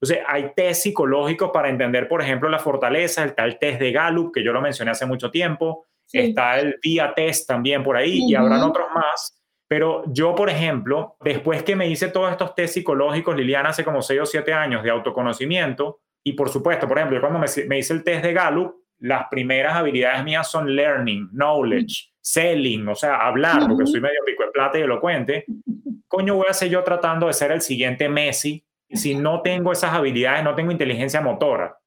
[0.00, 4.32] Entonces, hay test psicológicos para entender, por ejemplo, la fortaleza, está el test de Gallup,
[4.32, 8.34] que yo lo mencioné hace mucho tiempo, está el VIA test también por ahí, y
[8.34, 9.42] habrán otros más.
[9.66, 14.00] Pero yo, por ejemplo, después que me hice todos estos test psicológicos, Liliana, hace como
[14.00, 17.92] 6 o 7 años de autoconocimiento, y por supuesto, por ejemplo, cuando me, me hice
[17.92, 23.66] el test de Gallup, las primeras habilidades mías son learning, knowledge, selling, o sea, hablar,
[23.68, 25.44] porque soy medio pico de plata y elocuente,
[26.08, 29.92] coño voy a ser yo tratando de ser el siguiente Messi si no tengo esas
[29.92, 31.78] habilidades, no tengo inteligencia motora?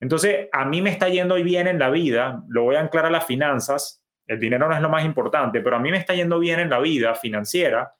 [0.00, 3.10] Entonces, a mí me está yendo bien en la vida, lo voy a anclar a
[3.10, 6.38] las finanzas, el dinero no es lo más importante, pero a mí me está yendo
[6.38, 7.94] bien en la vida financiera,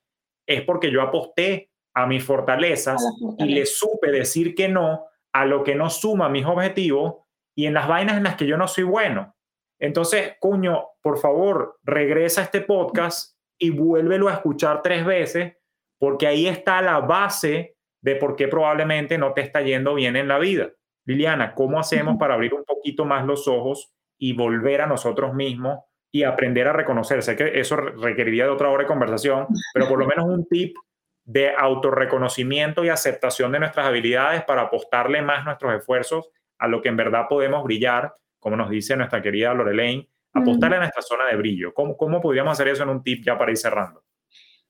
[0.47, 3.01] es porque yo aposté a mis fortalezas
[3.38, 7.22] y le supe decir que no a lo que no suma mis objetivos
[7.55, 9.34] y en las vainas en las que yo no soy bueno.
[9.78, 15.57] Entonces, cuño, por favor, regresa a este podcast y vuélvelo a escuchar tres veces,
[15.98, 20.28] porque ahí está la base de por qué probablemente no te está yendo bien en
[20.28, 20.70] la vida.
[21.05, 25.80] Liliana, ¿cómo hacemos para abrir un poquito más los ojos y volver a nosotros mismos
[26.12, 27.22] y aprender a reconocer?
[27.22, 30.76] Sé que eso requeriría de otra hora de conversación, pero por lo menos un tip
[31.24, 36.30] de autorreconocimiento y aceptación de nuestras habilidades para apostarle más nuestros esfuerzos
[36.63, 40.81] a lo que en verdad podemos brillar como nos dice nuestra querida Lorelaine, apostar en
[40.81, 41.73] nuestra zona de brillo.
[41.73, 44.03] ¿Cómo, ¿Cómo podríamos hacer eso en un tip ya para ir cerrando?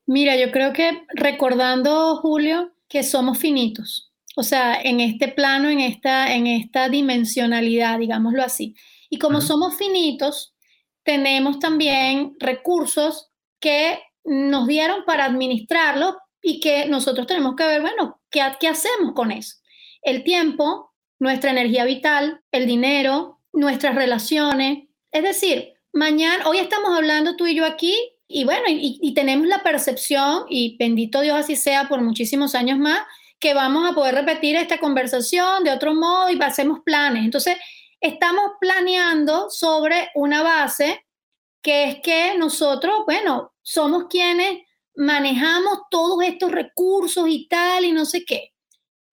[0.05, 4.13] Mira, yo creo que recordando, Julio, que somos finitos.
[4.35, 8.75] O sea, en este plano, en esta, en esta dimensionalidad, digámoslo así.
[9.09, 10.55] Y como somos finitos,
[11.01, 18.21] tenemos también recursos que nos dieron para administrarlo y que nosotros tenemos que ver, bueno,
[18.29, 19.55] ¿qué, qué hacemos con eso?
[20.03, 20.92] El tiempo,
[21.23, 24.89] nuestra energía vital, el dinero, nuestras relaciones.
[25.11, 27.95] Es decir, mañana, hoy estamos hablando tú y yo aquí
[28.27, 33.01] y bueno, y, tenemos la percepción, y bendito Dios así sea por muchísimos años más,
[33.39, 37.23] que vamos a poder repetir esta conversación de otro modo y hacemos planes.
[37.23, 37.57] Entonces,
[38.01, 41.05] estamos planeando sobre una base
[41.61, 44.61] que es que nosotros, bueno, somos quienes
[44.95, 48.52] manejamos todos estos recursos y tal y no sé qué.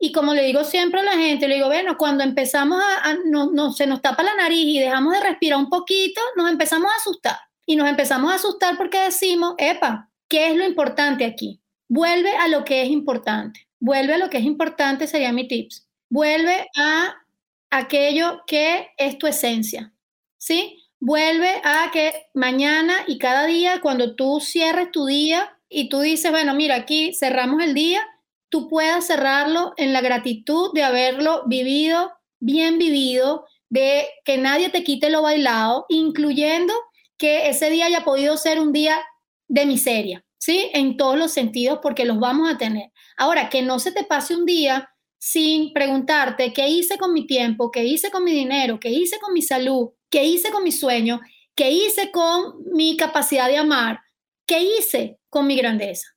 [0.03, 3.51] Y como le digo siempre a la gente, le digo, bueno, cuando empezamos a, no,
[3.51, 6.97] no, se nos tapa la nariz y dejamos de respirar un poquito, nos empezamos a
[6.97, 7.37] asustar.
[7.67, 11.61] Y nos empezamos a asustar porque decimos, epa, ¿qué es lo importante aquí?
[11.87, 13.69] Vuelve a lo que es importante.
[13.79, 15.87] Vuelve a lo que es importante, sería mi tips.
[16.09, 17.15] Vuelve a
[17.71, 19.93] aquello que es tu esencia,
[20.39, 20.83] ¿sí?
[20.99, 26.31] Vuelve a que mañana y cada día, cuando tú cierres tu día y tú dices,
[26.31, 28.03] bueno, mira, aquí cerramos el día,
[28.51, 34.85] tú puedas cerrarlo en la gratitud de haberlo vivido, bien vivido, de que nadie te
[34.85, 36.75] quite lo bailado, incluyendo
[37.17, 39.01] que ese día haya podido ser un día
[39.49, 40.71] de miseria, ¿sí?
[40.75, 42.91] En todos los sentidos, porque los vamos a tener.
[43.17, 47.71] Ahora, que no se te pase un día sin preguntarte qué hice con mi tiempo,
[47.71, 51.21] qué hice con mi dinero, qué hice con mi salud, qué hice con mi sueño,
[51.55, 54.01] qué hice con mi capacidad de amar,
[54.47, 56.09] qué hice con mi grandeza.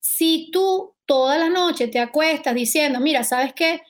[0.00, 3.80] Si tú toda la noche te acuestas diciendo, mira, ¿sabes qué?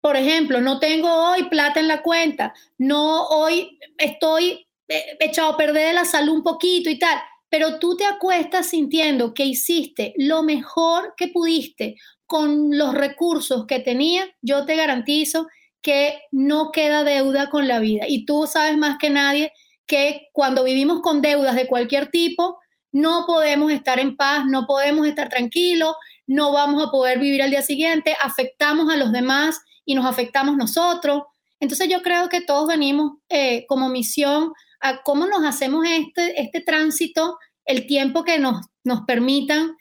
[0.00, 5.94] Por ejemplo, no tengo hoy plata en la cuenta, no hoy estoy echado a perder
[5.94, 7.20] la salud un poquito y tal,
[7.50, 13.80] pero tú te acuestas sintiendo que hiciste lo mejor que pudiste con los recursos que
[13.80, 15.46] tenía, yo te garantizo
[15.82, 18.06] que no queda deuda con la vida.
[18.08, 19.52] Y tú sabes más que nadie
[19.84, 22.58] que cuando vivimos con deudas de cualquier tipo,
[22.92, 25.94] no podemos estar en paz, no podemos estar tranquilos,
[26.30, 30.56] no vamos a poder vivir al día siguiente, afectamos a los demás y nos afectamos
[30.56, 31.24] nosotros.
[31.58, 36.60] Entonces yo creo que todos venimos eh, como misión a cómo nos hacemos este, este
[36.60, 39.76] tránsito, el tiempo que nos, nos permitan,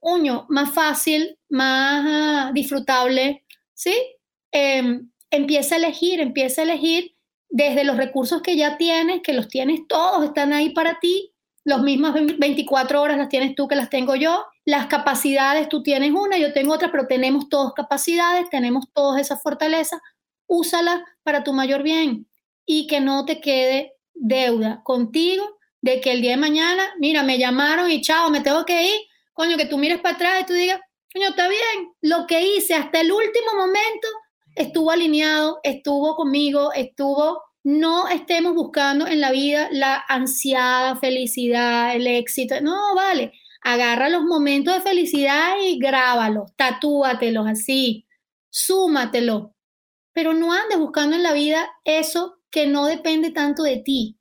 [0.00, 3.94] uño, más fácil, más ah, disfrutable, ¿sí?
[4.50, 7.14] Em, empieza a elegir, empieza a elegir
[7.48, 11.32] desde los recursos que ya tienes, que los tienes todos, están ahí para ti,
[11.62, 16.12] los mismas 24 horas las tienes tú que las tengo yo, las capacidades, tú tienes
[16.12, 20.00] una, yo tengo otra, pero tenemos todos capacidades, tenemos todas esas fortalezas,
[20.46, 22.26] úsalas para tu mayor bien
[22.64, 27.38] y que no te quede deuda contigo de que el día de mañana, mira, me
[27.38, 29.00] llamaron y chao, me tengo que ir,
[29.34, 30.80] coño, que tú mires para atrás y tú digas,
[31.12, 34.08] coño, está bien, lo que hice hasta el último momento
[34.56, 42.06] estuvo alineado, estuvo conmigo, estuvo, no estemos buscando en la vida la ansiada felicidad, el
[42.06, 43.32] éxito, no, vale,
[43.64, 48.06] agarra los momentos de felicidad y grábalos, tatúatelos así,
[48.50, 49.50] súmatelos,
[50.12, 54.18] pero no andes buscando en la vida eso que no depende tanto de ti.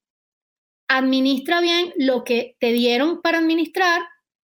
[0.88, 4.02] Administra bien lo que te dieron para administrar,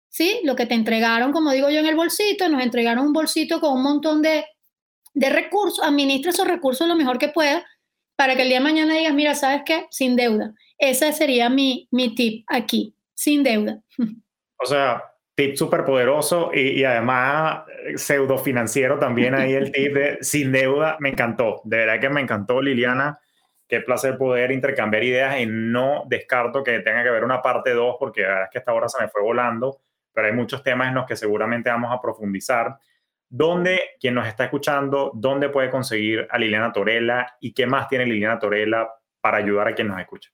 [0.09, 0.41] ¿sí?
[0.43, 3.77] Lo que te entregaron, como digo yo, en el bolsito, nos entregaron un bolsito con
[3.77, 4.45] un montón de,
[5.13, 7.63] de recursos, administra esos recursos lo mejor que puedas
[8.17, 9.85] para que el día de mañana digas, mira, ¿sabes qué?
[9.91, 10.53] Sin deuda.
[10.77, 13.81] Ese sería mi, mi tip aquí, sin deuda.
[14.59, 15.03] O sea,
[15.35, 20.51] tip súper poderoso y, y, además eh, pseudo financiero también ahí el tip de sin
[20.51, 20.97] deuda.
[20.99, 23.19] Me encantó, de verdad que me encantó Liliana
[23.69, 27.97] qué placer poder intercambiar ideas y no descarto que tenga que haber una parte 2
[27.99, 29.79] porque la verdad es que esta hora se me fue volando,
[30.11, 32.77] pero hay muchos temas en los que seguramente vamos a profundizar.
[33.29, 38.07] ¿Dónde, quien nos está escuchando, dónde puede conseguir a Liliana Torella y qué más tiene
[38.07, 38.89] Liliana Torella
[39.21, 40.31] para ayudar a quien nos escucha?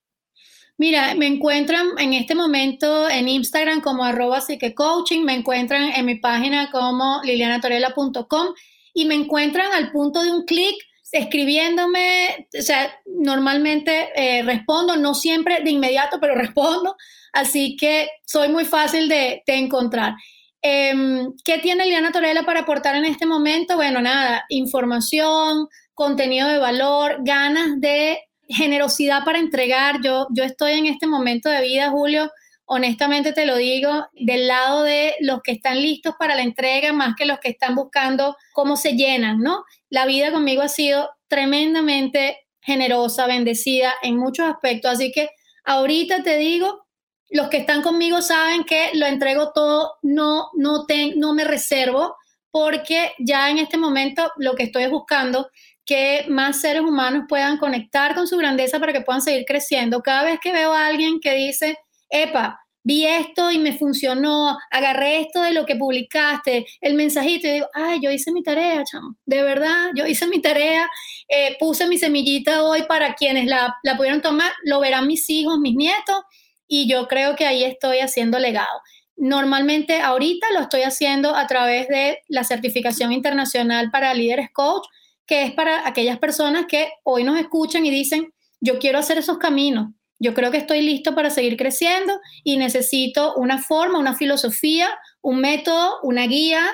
[0.78, 4.43] Mira, me encuentran en este momento en Instagram como arroba
[4.76, 8.47] coaching, me encuentran en mi página como lilianatorella.com
[8.93, 10.76] y me encuentran al punto de un clic
[11.13, 16.97] escribiéndome, o sea, normalmente eh, respondo, no siempre de inmediato, pero respondo,
[17.32, 20.15] así que soy muy fácil de, encontrar.
[20.61, 23.76] Em, ¿Qué tiene Liliana Torella para aportar en este momento?
[23.78, 30.01] Bueno, nada, información, contenido de valor, ganas de generosidad para entregar.
[30.03, 32.31] Yo, yo estoy en este momento de vida, Julio,
[32.65, 37.15] honestamente te lo digo, del lado de los que están listos para la entrega más
[37.15, 39.63] que los que están buscando cómo se llenan, ¿no?
[39.89, 45.29] La vida conmigo ha sido tremendamente generosa, bendecida en muchos aspectos, así que
[45.63, 46.87] ahorita te digo,
[47.29, 50.85] los que están conmigo saben que lo entrego todo, no, no,
[51.15, 52.15] no me reservo,
[52.49, 55.49] porque ya en este momento lo que estoy buscando
[55.86, 60.01] que más seres humanos puedan conectar con su grandeza para que puedan seguir creciendo.
[60.01, 61.77] Cada vez que veo a alguien que dice,
[62.09, 67.51] epa, vi esto y me funcionó, agarré esto de lo que publicaste, el mensajito, y
[67.51, 70.88] digo, ay, yo hice mi tarea, chamo, de verdad, yo hice mi tarea,
[71.27, 75.57] eh, puse mi semillita hoy para quienes la, la pudieron tomar, lo verán mis hijos,
[75.59, 76.21] mis nietos,
[76.67, 78.81] y yo creo que ahí estoy haciendo legado.
[79.17, 84.86] Normalmente ahorita lo estoy haciendo a través de la certificación internacional para líderes coach,
[85.26, 89.38] que es para aquellas personas que hoy nos escuchan y dicen, yo quiero hacer esos
[89.38, 94.97] caminos, yo creo que estoy listo para seguir creciendo y necesito una forma, una filosofía,
[95.21, 96.65] un método, una guía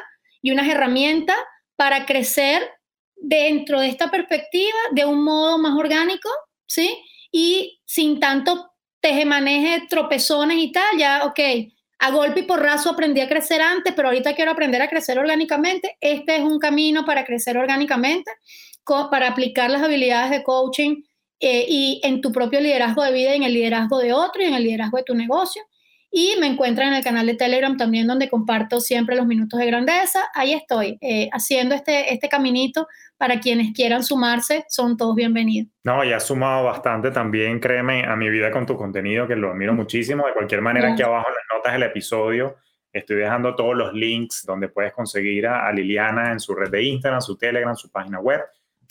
[0.41, 1.38] y unas herramientas
[1.76, 2.70] para crecer
[3.16, 6.30] dentro de esta perspectiva de un modo más orgánico,
[6.68, 6.97] ¿sí?
[7.32, 11.39] Y sin tanto tejemaneje, tropezones y tal, ya, ok,
[12.02, 15.97] a golpe y porrazo aprendí a crecer antes, pero ahorita quiero aprender a crecer orgánicamente.
[16.02, 18.32] Este es un camino para crecer orgánicamente,
[19.12, 21.04] para aplicar las habilidades de coaching
[21.39, 24.56] eh, y en tu propio liderazgo de vida, en el liderazgo de otro y en
[24.56, 25.62] el liderazgo de tu negocio.
[26.10, 29.68] Y me encuentran en el canal de Telegram también donde comparto siempre los minutos de
[29.68, 30.28] grandeza.
[30.34, 32.88] Ahí estoy, eh, haciendo este, este caminito
[33.22, 35.72] para quienes quieran sumarse, son todos bienvenidos.
[35.84, 39.51] No, ya has sumado bastante también, créeme, a mi vida con tu contenido, que lo
[39.51, 40.26] admiro muchísimo.
[40.26, 42.55] De cualquier manera, aquí abajo en las notas del episodio
[42.91, 47.22] estoy dejando todos los links donde puedes conseguir a Liliana en su red de Instagram,
[47.22, 48.41] su Telegram, su página web.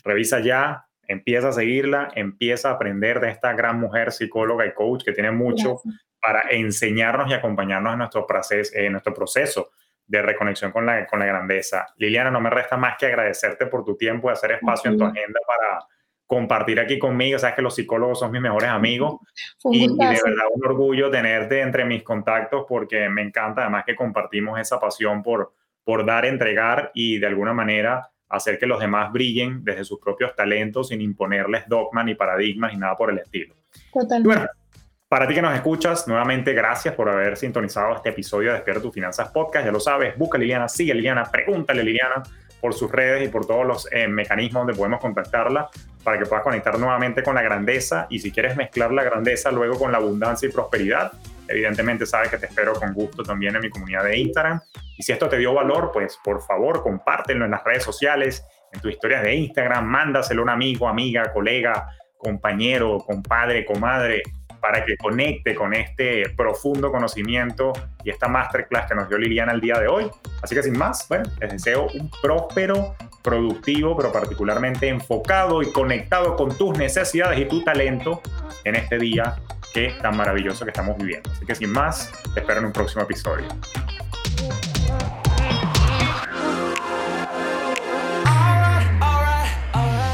[0.04, 5.02] Revisa ya, empieza a seguirla, empieza a aprender de esta gran mujer psicóloga y coach
[5.02, 5.80] que tiene mucho
[6.22, 9.72] para enseñarnos y acompañarnos en nuestro proceso, en nuestro proceso
[10.10, 11.86] de reconexión con la, con la grandeza.
[11.96, 15.04] Liliana, no me resta más que agradecerte por tu tiempo de hacer espacio en tu
[15.04, 15.86] agenda para
[16.26, 17.38] compartir aquí conmigo.
[17.38, 19.20] Sabes que los psicólogos son mis mejores amigos
[19.70, 23.94] y, y, de verdad un orgullo tenerte entre mis contactos porque me encanta además que
[23.94, 25.52] compartimos esa pasión por,
[25.84, 30.34] por dar, entregar y de alguna manera hacer que los demás brillen desde sus propios
[30.34, 33.54] talentos sin imponerles dogmas ni paradigmas ni nada por el estilo.
[33.92, 34.26] Totalmente.
[34.26, 34.50] Bueno,
[35.10, 38.94] para ti que nos escuchas, nuevamente gracias por haber sintonizado este episodio de Despierta tus
[38.94, 39.66] Finanzas Podcast.
[39.66, 42.22] Ya lo sabes, busca a Liliana, sigue a Liliana, pregúntale a Liliana
[42.60, 45.68] por sus redes y por todos los eh, mecanismos donde podemos contactarla
[46.04, 49.76] para que puedas conectar nuevamente con la grandeza y si quieres mezclar la grandeza luego
[49.80, 51.10] con la abundancia y prosperidad,
[51.48, 54.60] evidentemente sabes que te espero con gusto también en mi comunidad de Instagram.
[54.96, 58.80] Y si esto te dio valor, pues por favor compártelo en las redes sociales, en
[58.80, 64.22] tus historias de Instagram, mándaselo a un amigo, amiga, colega, compañero, compadre, comadre,
[64.60, 67.72] para que conecte con este profundo conocimiento
[68.04, 70.10] y esta masterclass que nos dio Liliana el día de hoy.
[70.42, 76.36] Así que sin más, bueno, les deseo un próspero, productivo, pero particularmente enfocado y conectado
[76.36, 78.22] con tus necesidades y tu talento
[78.64, 79.36] en este día
[79.72, 81.30] que tan maravilloso que estamos viviendo.
[81.30, 83.46] Así que sin más, te espero en un próximo episodio.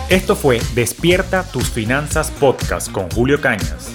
[0.08, 3.90] Esto fue Despierta tus finanzas podcast con Julio Cañas,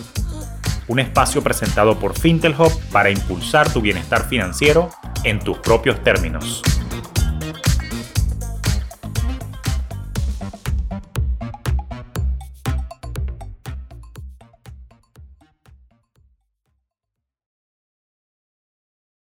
[0.88, 4.90] un espacio presentado por Fintelhop para impulsar tu bienestar financiero
[5.24, 6.62] en tus propios términos.